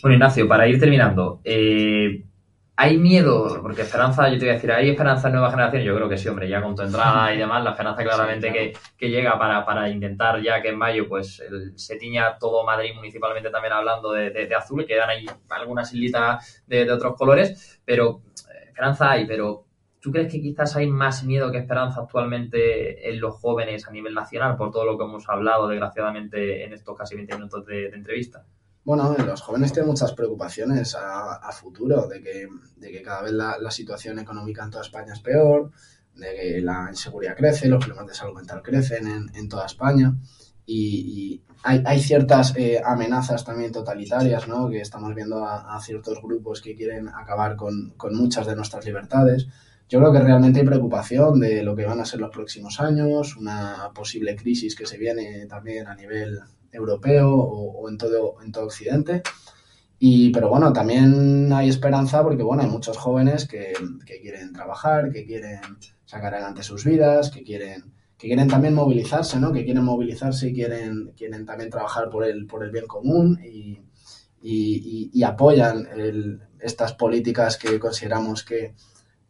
Bueno, 0.00 0.14
Ignacio, 0.14 0.48
para 0.48 0.68
ir 0.68 0.78
terminando, 0.78 1.40
eh, 1.44 2.24
¿hay 2.76 2.98
miedo? 2.98 3.60
Porque 3.62 3.82
esperanza, 3.82 4.28
yo 4.28 4.34
te 4.38 4.44
voy 4.44 4.50
a 4.50 4.52
decir, 4.54 4.72
¿hay 4.72 4.90
esperanza 4.90 5.28
en 5.28 5.34
nueva 5.34 5.50
generación? 5.50 5.82
Yo 5.82 5.94
creo 5.94 6.08
que 6.08 6.18
sí, 6.18 6.28
hombre, 6.28 6.48
ya 6.48 6.62
con 6.62 6.74
tu 6.74 6.82
entrada 6.82 7.32
y 7.34 7.38
demás, 7.38 7.62
la 7.62 7.70
esperanza 7.70 8.02
claramente 8.02 8.74
que, 8.98 9.08
llega 9.08 9.38
para, 9.38 9.88
intentar 9.88 10.40
ya 10.42 10.60
que 10.62 10.68
en 10.68 10.78
mayo 10.78 11.08
pues 11.08 11.42
se 11.76 11.96
tiña 11.96 12.38
todo 12.38 12.64
Madrid 12.64 12.94
municipalmente 12.94 13.50
también 13.50 13.72
hablando 13.72 14.12
de, 14.12 14.30
de, 14.30 14.46
de 14.46 14.54
azul, 14.54 14.86
quedan 14.86 15.10
ahí 15.10 15.26
algunas 15.50 15.92
islitas 15.92 16.62
de, 16.66 16.84
de 16.84 16.92
otros 16.92 17.14
colores, 17.16 17.80
pero 17.84 18.22
eh, 18.48 18.68
esperanza 18.68 19.10
hay, 19.10 19.26
pero 19.26 19.66
¿Tú 20.02 20.10
crees 20.10 20.32
que 20.32 20.40
quizás 20.40 20.74
hay 20.74 20.88
más 20.88 21.22
miedo 21.22 21.52
que 21.52 21.58
esperanza 21.58 22.00
actualmente 22.00 23.08
en 23.08 23.20
los 23.20 23.36
jóvenes 23.36 23.86
a 23.86 23.92
nivel 23.92 24.14
nacional 24.14 24.56
por 24.56 24.72
todo 24.72 24.84
lo 24.84 24.98
que 24.98 25.04
hemos 25.04 25.28
hablado, 25.28 25.68
desgraciadamente, 25.68 26.64
en 26.64 26.72
estos 26.72 26.98
casi 26.98 27.14
20 27.14 27.36
minutos 27.36 27.64
de, 27.66 27.86
entrevista? 27.86 28.44
Bueno, 28.84 29.14
los 29.16 29.42
jóvenes 29.42 29.72
tienen 29.72 29.90
muchas 29.90 30.12
preocupaciones 30.12 30.96
a, 30.98 31.52
futuro, 31.52 32.08
de 32.08 32.20
que, 32.20 32.48
de 32.76 32.90
que, 32.90 33.02
cada 33.02 33.22
vez 33.22 33.32
la, 33.32 33.70
situación 33.70 34.18
económica 34.18 34.64
en 34.64 34.70
toda 34.70 34.82
España 34.82 35.12
es 35.12 35.20
peor, 35.20 35.70
de 36.16 36.34
que 36.34 36.60
la 36.60 36.88
inseguridad 36.90 37.36
crece, 37.36 37.68
los 37.68 37.84
problemas 37.84 38.08
de 38.08 38.14
salud 38.14 38.34
mental 38.34 38.60
crecen 38.60 39.30
en, 39.32 39.48
toda 39.48 39.66
España 39.66 40.16
y, 40.66 41.42
hay, 41.62 42.00
ciertas 42.00 42.56
eh, 42.56 42.82
amenazas 42.84 43.44
también 43.44 43.70
totalitarias, 43.70 44.48
¿no? 44.48 44.68
Que 44.68 44.80
estamos 44.80 45.14
viendo 45.14 45.46
a, 45.46 45.80
ciertos 45.80 46.20
grupos 46.20 46.60
que 46.60 46.74
quieren 46.74 47.08
acabar 47.08 47.54
con, 47.54 47.90
con, 47.96 48.16
muchas 48.16 48.48
de 48.48 48.56
nuestras 48.56 48.84
libertades. 48.84 49.46
Yo 49.88 50.00
creo 50.00 50.12
que 50.12 50.18
realmente 50.18 50.58
hay 50.58 50.66
preocupación 50.66 51.38
de 51.38 51.62
lo 51.62 51.76
que 51.76 51.84
van 51.84 52.00
a 52.00 52.04
ser 52.04 52.18
los 52.18 52.30
próximos 52.30 52.80
años, 52.80 53.36
una 53.36 53.90
posible 53.94 54.34
crisis 54.34 54.74
que 54.74 54.86
se 54.86 54.98
viene 54.98 55.46
también 55.46 55.86
a 55.86 55.94
nivel 55.94 56.40
europeo 56.72 57.30
o, 57.34 57.88
en, 57.88 57.98
todo, 57.98 58.42
en 58.42 58.50
todo 58.50 58.64
Occidente. 58.64 59.22
Y, 59.98 60.30
pero 60.30 60.48
bueno, 60.48 60.72
también 60.72 61.52
hay 61.52 61.68
esperanza 61.68 62.22
porque 62.24 62.42
bueno, 62.42 62.62
hay 62.62 62.68
muchos 62.68 62.96
jóvenes 62.96 63.46
que, 63.46 63.72
que 64.04 64.20
quieren 64.20 64.52
trabajar, 64.52 65.12
que 65.12 65.24
quieren 65.24 65.60
sacar 66.04 66.34
adelante 66.34 66.64
sus 66.64 66.84
vidas, 66.84 67.30
que 67.30 67.44
quieren 67.44 67.92
que 68.22 68.28
quieren 68.28 68.46
también 68.46 68.74
movilizarse, 68.74 69.40
¿no? 69.40 69.52
Que 69.52 69.64
quieren 69.64 69.82
movilizarse 69.82 70.48
y 70.48 70.54
quieren, 70.54 71.12
quieren 71.16 71.44
también 71.44 71.70
trabajar 71.70 72.08
por 72.08 72.22
el, 72.22 72.46
por 72.46 72.62
el 72.62 72.70
bien 72.70 72.86
común 72.86 73.40
y, 73.42 73.80
y, 74.40 75.22
apoyan 75.24 75.88
estas 76.60 76.92
políticas 76.92 77.56
que 77.56 77.80
consideramos 77.80 78.44
que, 78.44 78.74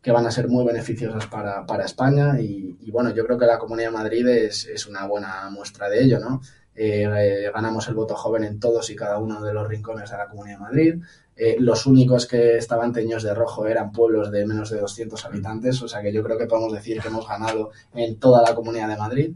que, 0.02 0.12
van 0.12 0.26
a 0.26 0.31
ser 0.31 0.48
muy 0.48 0.66
beneficiosas 0.66 1.26
para, 1.26 1.64
para 1.64 1.87
España. 1.87 2.38
Y, 2.38 2.90
bueno, 2.90 3.14
yo 3.14 3.24
creo 3.24 3.38
que 3.38 3.46
la 3.46 3.59
Comunidad 3.59 3.88
de 3.88 3.96
Madrid 3.96 4.28
es, 4.28 4.66
es 4.66 4.87
una 4.87 5.07
buena 5.07 5.48
muestra 5.48 5.88
de 5.88 6.05
ello, 6.05 6.18
¿no? 6.18 6.42
Eh, 6.74 7.50
ganamos 7.52 7.87
el 7.88 7.94
voto 7.94 8.14
joven 8.14 8.44
en 8.44 8.58
todos 8.58 8.88
y 8.90 8.96
cada 8.96 9.18
uno 9.18 9.42
de 9.42 9.52
los 9.52 9.68
rincones 9.68 10.11
de 10.11 10.16
la 10.16 10.28
Comunidad 10.28 10.56
de 10.56 10.62
Madrid. 10.62 10.94
Eh, 11.35 11.56
los 11.58 11.87
únicos 11.87 12.26
que 12.26 12.56
estaban 12.58 12.92
teñidos 12.92 13.22
de 13.22 13.35
rojo 13.35 13.66
eran 13.66 13.90
pueblos 13.90 14.30
de 14.30 14.46
menos 14.46 14.70
de 14.70 14.80
200 14.80 15.24
habitantes, 15.24 15.80
o 15.82 15.88
sea 15.88 16.02
que 16.02 16.12
yo 16.12 16.22
creo 16.22 16.38
que 16.38 16.46
podemos 16.46 16.72
decir 16.72 17.00
que 17.00 17.08
hemos 17.08 17.26
ganado 17.26 17.70
en 17.94 18.18
toda 18.18 18.42
la 18.42 18.54
Comunidad 18.54 18.88
de 18.88 18.96
Madrid. 18.96 19.35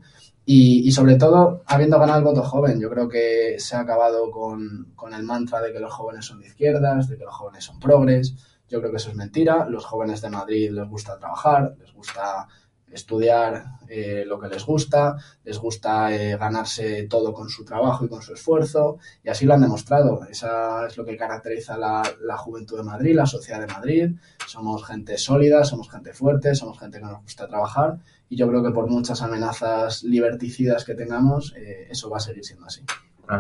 Y, 0.49 0.93
sobre 0.93 1.17
todo, 1.17 1.65
habiendo 1.67 1.99
ganado 1.99 2.21
el 2.21 2.25
voto 2.25 2.43
joven, 2.45 2.79
yo 2.79 2.89
creo 2.89 3.09
que 3.09 3.57
se 3.59 3.75
ha 3.75 3.81
acabado 3.81 4.31
con, 4.31 4.93
con 4.95 5.13
el 5.13 5.25
mantra 5.25 5.61
de 5.61 5.73
que 5.73 5.81
los 5.81 5.93
jóvenes 5.93 6.25
son 6.25 6.39
de 6.39 6.47
izquierdas, 6.47 7.09
de 7.09 7.19
que 7.19 7.25
los 7.25 7.35
jóvenes 7.35 7.65
son 7.65 7.81
progres. 7.81 8.37
Yo 8.69 8.79
creo 8.79 8.93
que 8.93 8.99
eso 8.99 9.11
es 9.11 9.17
mentira. 9.17 9.67
Los 9.69 9.85
jóvenes 9.85 10.21
de 10.21 10.31
Madrid 10.31 10.71
les 10.71 10.89
gusta 10.89 11.19
trabajar, 11.19 11.75
les 11.81 11.93
gusta 11.93 12.47
estudiar 12.91 13.65
eh, 13.89 14.25
lo 14.27 14.39
que 14.39 14.49
les 14.49 14.65
gusta, 14.65 15.17
les 15.45 15.59
gusta 15.59 16.15
eh, 16.15 16.37
ganarse 16.37 17.07
todo 17.09 17.33
con 17.33 17.49
su 17.49 17.65
trabajo 17.65 18.05
y 18.05 18.09
con 18.09 18.23
su 18.23 18.35
esfuerzo, 18.35 18.99
y 19.23 19.29
así 19.29 19.45
lo 19.45 19.55
han 19.55 19.61
demostrado. 19.61 20.21
Esa 20.31 20.87
es 20.87 20.97
lo 20.97 21.05
que 21.05 21.17
caracteriza 21.17 21.77
la, 21.77 22.03
la, 22.21 22.37
juventud 22.37 22.77
de 22.77 22.85
Madrid, 22.85 23.15
la 23.15 23.27
sociedad 23.27 23.61
de 23.61 23.73
Madrid. 23.73 24.11
Somos 24.47 24.85
gente 24.85 25.19
sólida, 25.19 25.65
somos 25.65 25.91
gente 25.91 26.13
fuerte, 26.13 26.55
somos 26.55 26.79
gente 26.79 26.99
que 26.99 27.05
nos 27.05 27.23
gusta 27.23 27.47
trabajar, 27.47 27.99
y 28.29 28.37
yo 28.37 28.49
creo 28.49 28.63
que 28.63 28.71
por 28.71 28.89
muchas 28.89 29.23
amenazas 29.23 30.03
liberticidas 30.03 30.85
que 30.85 30.95
tengamos, 30.95 31.55
eh, 31.57 31.89
eso 31.91 32.11
va 32.11 32.19
a 32.19 32.21
seguir 32.21 32.45
siendo 32.45 32.67
así. 32.67 32.83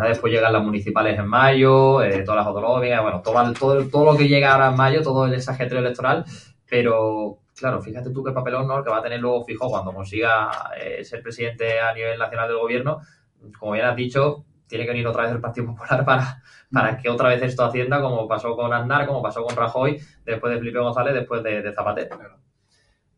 después 0.09 0.32
llegan 0.32 0.52
las 0.52 0.62
municipales 0.62 1.18
en 1.18 1.26
mayo, 1.26 1.98
todas 2.24 2.37
las 2.37 2.46
autonómicas, 2.46 3.02
bueno, 3.02 3.22
todo, 3.22 3.52
todo, 3.52 3.88
todo 3.88 4.04
lo 4.04 4.16
que 4.16 4.28
llega 4.28 4.52
ahora 4.52 4.68
en 4.68 4.76
mayo, 4.76 5.02
todo 5.02 5.26
el 5.26 5.35
ajetreo 5.35 5.80
electoral, 5.80 6.24
pero 6.68 7.38
claro, 7.56 7.80
fíjate 7.80 8.10
tú 8.10 8.22
qué 8.22 8.32
papelón 8.32 8.68
¿no? 8.68 8.84
que 8.84 8.90
va 8.90 8.98
a 8.98 9.02
tener 9.02 9.20
luego 9.20 9.44
fijo 9.44 9.68
cuando 9.68 9.92
consiga 9.92 10.50
eh, 10.80 11.02
ser 11.04 11.22
presidente 11.22 11.80
a 11.80 11.92
nivel 11.92 12.18
nacional 12.18 12.48
del 12.48 12.58
gobierno. 12.58 13.00
Como 13.58 13.72
bien 13.72 13.86
has 13.86 13.96
dicho, 13.96 14.44
tiene 14.66 14.84
que 14.84 14.90
venir 14.90 15.06
otra 15.06 15.22
vez 15.22 15.32
el 15.32 15.40
Partido 15.40 15.66
Popular 15.68 16.04
para, 16.04 16.42
para 16.72 16.98
que 16.98 17.08
otra 17.08 17.30
vez 17.30 17.42
esto 17.42 17.64
hacienda, 17.64 18.00
como 18.00 18.28
pasó 18.28 18.54
con 18.54 18.72
Aznar, 18.72 19.06
como 19.06 19.22
pasó 19.22 19.42
con 19.42 19.56
Rajoy, 19.56 20.00
después 20.24 20.52
de 20.52 20.58
Felipe 20.58 20.78
González, 20.78 21.14
después 21.14 21.42
de, 21.42 21.72
Zapatero. 21.72 22.18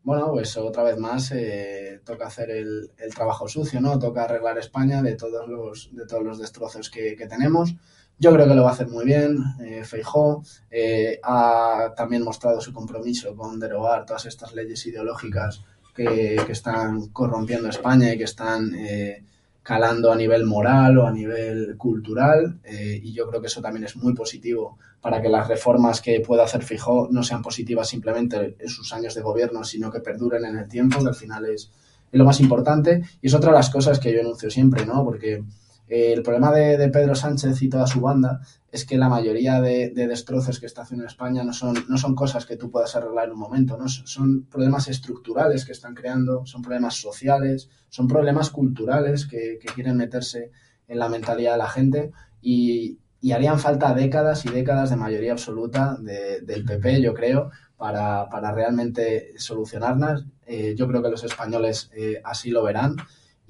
Bueno, 0.02 0.30
pues 0.32 0.56
otra 0.56 0.84
vez 0.84 0.96
más 0.96 1.32
eh, 1.32 2.00
toca 2.04 2.28
hacer 2.28 2.50
el, 2.50 2.90
trabajo 3.14 3.46
sucio, 3.48 3.80
¿no? 3.80 3.98
Toca 3.98 4.24
arreglar 4.24 4.56
España 4.56 5.02
de 5.02 5.16
todos 5.16 5.46
los, 5.48 5.90
de 5.92 6.06
todos 6.06 6.22
los 6.22 6.38
destrozos 6.38 6.88
que 6.88 7.26
tenemos. 7.28 7.74
Yo 8.18 8.32
creo 8.32 8.48
que 8.48 8.54
lo 8.54 8.64
va 8.64 8.70
a 8.70 8.72
hacer 8.72 8.88
muy 8.88 9.04
bien. 9.04 9.38
Eh, 9.60 9.84
Feijó 9.84 10.42
eh, 10.70 11.20
ha 11.22 11.92
también 11.96 12.22
mostrado 12.22 12.60
su 12.60 12.72
compromiso 12.72 13.36
con 13.36 13.60
derogar 13.60 14.04
todas 14.04 14.26
estas 14.26 14.54
leyes 14.54 14.84
ideológicas 14.86 15.62
que, 15.94 16.36
están 16.48 17.08
corrompiendo 17.08 17.68
España 17.68 18.12
y 18.12 18.18
que 18.18 18.24
están 18.24 18.74
eh, 18.74 19.24
calando 19.62 20.12
a 20.12 20.16
nivel 20.16 20.46
moral 20.46 20.98
o 20.98 21.06
a 21.06 21.12
nivel 21.12 21.76
cultural 21.76 22.58
eh, 22.64 23.00
y 23.02 23.12
yo 23.12 23.28
creo 23.28 23.40
que 23.40 23.48
eso 23.48 23.60
también 23.60 23.84
es 23.84 23.96
muy 23.96 24.14
positivo 24.14 24.78
para 25.00 25.20
que 25.20 25.28
las 25.28 25.46
reformas 25.46 26.00
que 26.00 26.20
pueda 26.20 26.44
hacer 26.44 26.62
Fijó 26.62 27.08
no 27.10 27.22
sean 27.22 27.42
positivas 27.42 27.88
simplemente 27.88 28.56
en 28.58 28.68
sus 28.68 28.92
años 28.92 29.14
de 29.14 29.22
gobierno, 29.22 29.64
sino 29.64 29.90
que 29.90 30.00
perduren 30.00 30.44
en 30.44 30.56
el 30.56 30.68
tiempo, 30.68 31.00
que 31.00 31.08
al 31.08 31.14
final 31.14 31.46
es, 31.46 31.70
lo 32.10 32.24
más 32.24 32.40
importante. 32.40 33.02
Y 33.20 33.26
es 33.26 33.34
otra 33.34 33.50
de 33.50 33.58
las 33.58 33.70
cosas 33.70 34.00
que 34.00 34.12
yo 34.12 34.20
enuncio 34.20 34.50
siempre, 34.50 34.86
¿no? 34.86 35.04
Porque 35.04 35.44
el 35.88 36.22
problema 36.22 36.52
de, 36.52 36.88
Pedro 36.90 37.14
Sánchez 37.14 37.62
y 37.62 37.68
toda 37.68 37.86
su 37.86 38.00
banda 38.00 38.40
es 38.70 38.84
que 38.84 38.98
la 38.98 39.08
mayoría 39.08 39.60
de, 39.60 39.90
destrozos 39.90 40.60
que 40.60 40.66
está 40.66 40.82
haciendo 40.82 41.04
en 41.04 41.08
España 41.08 41.42
no 41.44 41.52
son, 41.52 42.14
cosas 42.14 42.44
que 42.44 42.56
tú 42.56 42.70
puedas 42.70 42.94
arreglar 42.94 43.26
en 43.26 43.32
un 43.32 43.38
momento, 43.38 43.78
¿no? 43.78 43.88
son 43.88 44.44
problemas 44.44 44.88
estructurales 44.88 45.64
que 45.64 45.72
están 45.72 45.94
creando, 45.94 46.44
son 46.44 46.62
problemas 46.62 46.96
sociales, 46.96 47.70
son 47.88 48.06
problemas 48.06 48.50
culturales 48.50 49.26
que, 49.26 49.58
quieren 49.74 49.96
meterse 49.96 50.50
en 50.86 50.98
la 50.98 51.08
mentalidad 51.08 51.52
de 51.52 51.58
la 51.58 51.68
gente 51.68 52.12
y, 52.40 52.98
harían 53.32 53.58
falta 53.58 53.94
décadas 53.94 54.44
y 54.46 54.50
décadas 54.50 54.90
de 54.90 54.96
mayoría 54.96 55.32
absoluta 55.32 55.98
del 55.98 56.64
PP, 56.64 57.02
yo 57.02 57.14
creo, 57.14 57.50
para, 57.78 58.52
realmente 58.52 59.32
solucionarlas. 59.38 60.24
Eh, 60.46 60.74
yo 60.76 60.86
creo 60.86 61.02
que 61.02 61.10
los 61.10 61.24
españoles 61.24 61.90
eh, 61.94 62.20
así 62.24 62.50
lo 62.50 62.62
verán. 62.62 62.96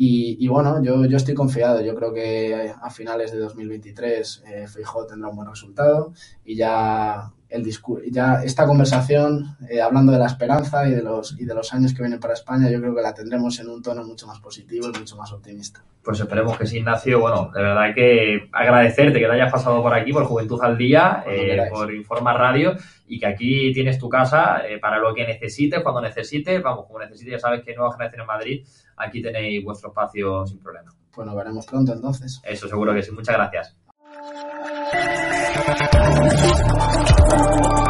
Y, 0.01 0.47
bueno, 0.47 0.81
yo, 0.81 1.07
yo 1.07 1.17
estoy 1.17 1.35
confiado. 1.35 1.81
Yo 1.81 1.93
creo 1.97 2.15
que 2.15 2.73
a 2.81 2.89
finales 2.89 3.33
de 3.33 3.39
2023 3.39 4.45
eh, 4.47 4.67
tendrá 5.09 5.29
un 5.29 5.37
buen 5.37 5.49
resultado 5.49 6.13
y 6.45 6.55
ya 6.55 7.33
el 7.51 7.67
ya 8.11 8.43
esta 8.45 8.67
conversación, 8.67 9.57
eh, 9.71 9.81
hablando 9.81 10.13
de 10.13 10.19
la 10.19 10.27
esperanza 10.27 10.87
y 10.87 10.93
de, 10.93 11.03
los, 11.03 11.39
y 11.39 11.45
de 11.45 11.55
los 11.55 11.73
años 11.73 11.95
que 11.95 12.03
vienen 12.03 12.21
para 12.21 12.35
España, 12.35 12.71
yo 12.71 12.79
creo 12.79 12.95
que 12.95 13.01
la 13.01 13.15
tendremos 13.15 13.59
en 13.61 13.69
un 13.69 13.83
tono 13.83 14.05
mucho 14.05 14.27
más 14.27 14.39
positivo 14.41 14.89
y 14.95 14.99
mucho 14.99 15.17
más 15.17 15.33
optimista. 15.33 15.83
Pues 16.03 16.21
esperemos 16.21 16.59
que 16.59 16.67
sí, 16.67 16.79
Ignacio. 16.79 17.21
Bueno, 17.21 17.51
de 17.55 17.63
verdad 17.63 17.95
que 17.95 18.49
agradecerte 18.53 19.19
que 19.19 19.27
te 19.27 19.33
hayas 19.33 19.51
pasado 19.53 19.83
por 19.83 19.95
aquí, 19.95 20.13
por 20.13 20.25
Juventud 20.25 20.61
al 20.63 20.77
Día, 20.77 21.25
eh, 21.27 21.69
por 21.71 21.93
Informa 21.93 22.35
Radio 22.35 22.77
y 23.07 23.19
que 23.19 23.27
aquí 23.27 23.73
tienes 23.73 23.99
tu 23.99 24.09
casa 24.09 24.67
eh, 24.69 24.79
para 24.79 24.99
lo 24.99 25.15
que 25.15 25.27
necesites, 25.27 25.83
cuando 25.83 26.03
necesites. 26.03 26.63
Vamos, 26.63 26.87
como 26.87 26.99
necesites, 26.99 27.33
ya 27.33 27.39
sabes 27.39 27.63
que 27.65 27.75
Nueva 27.75 27.93
Generación 27.93 28.21
en 28.23 28.27
Madrid, 28.27 28.67
aquí 28.97 29.23
tenéis 29.23 29.65
vuestro 29.65 29.89
espacio 29.89 30.47
sin 30.47 30.59
problema. 30.59 30.93
Pues 31.11 31.27
nos 31.27 31.37
veremos 31.37 31.67
pronto 31.67 31.93
entonces. 31.93 32.41
Eso 32.45 32.69
seguro 32.69 32.95
que 32.95 33.03
sí. 33.03 33.11
Muchas 33.11 33.35
gracias. 33.35 33.77
Thank 35.51 35.89
you. 37.83 37.88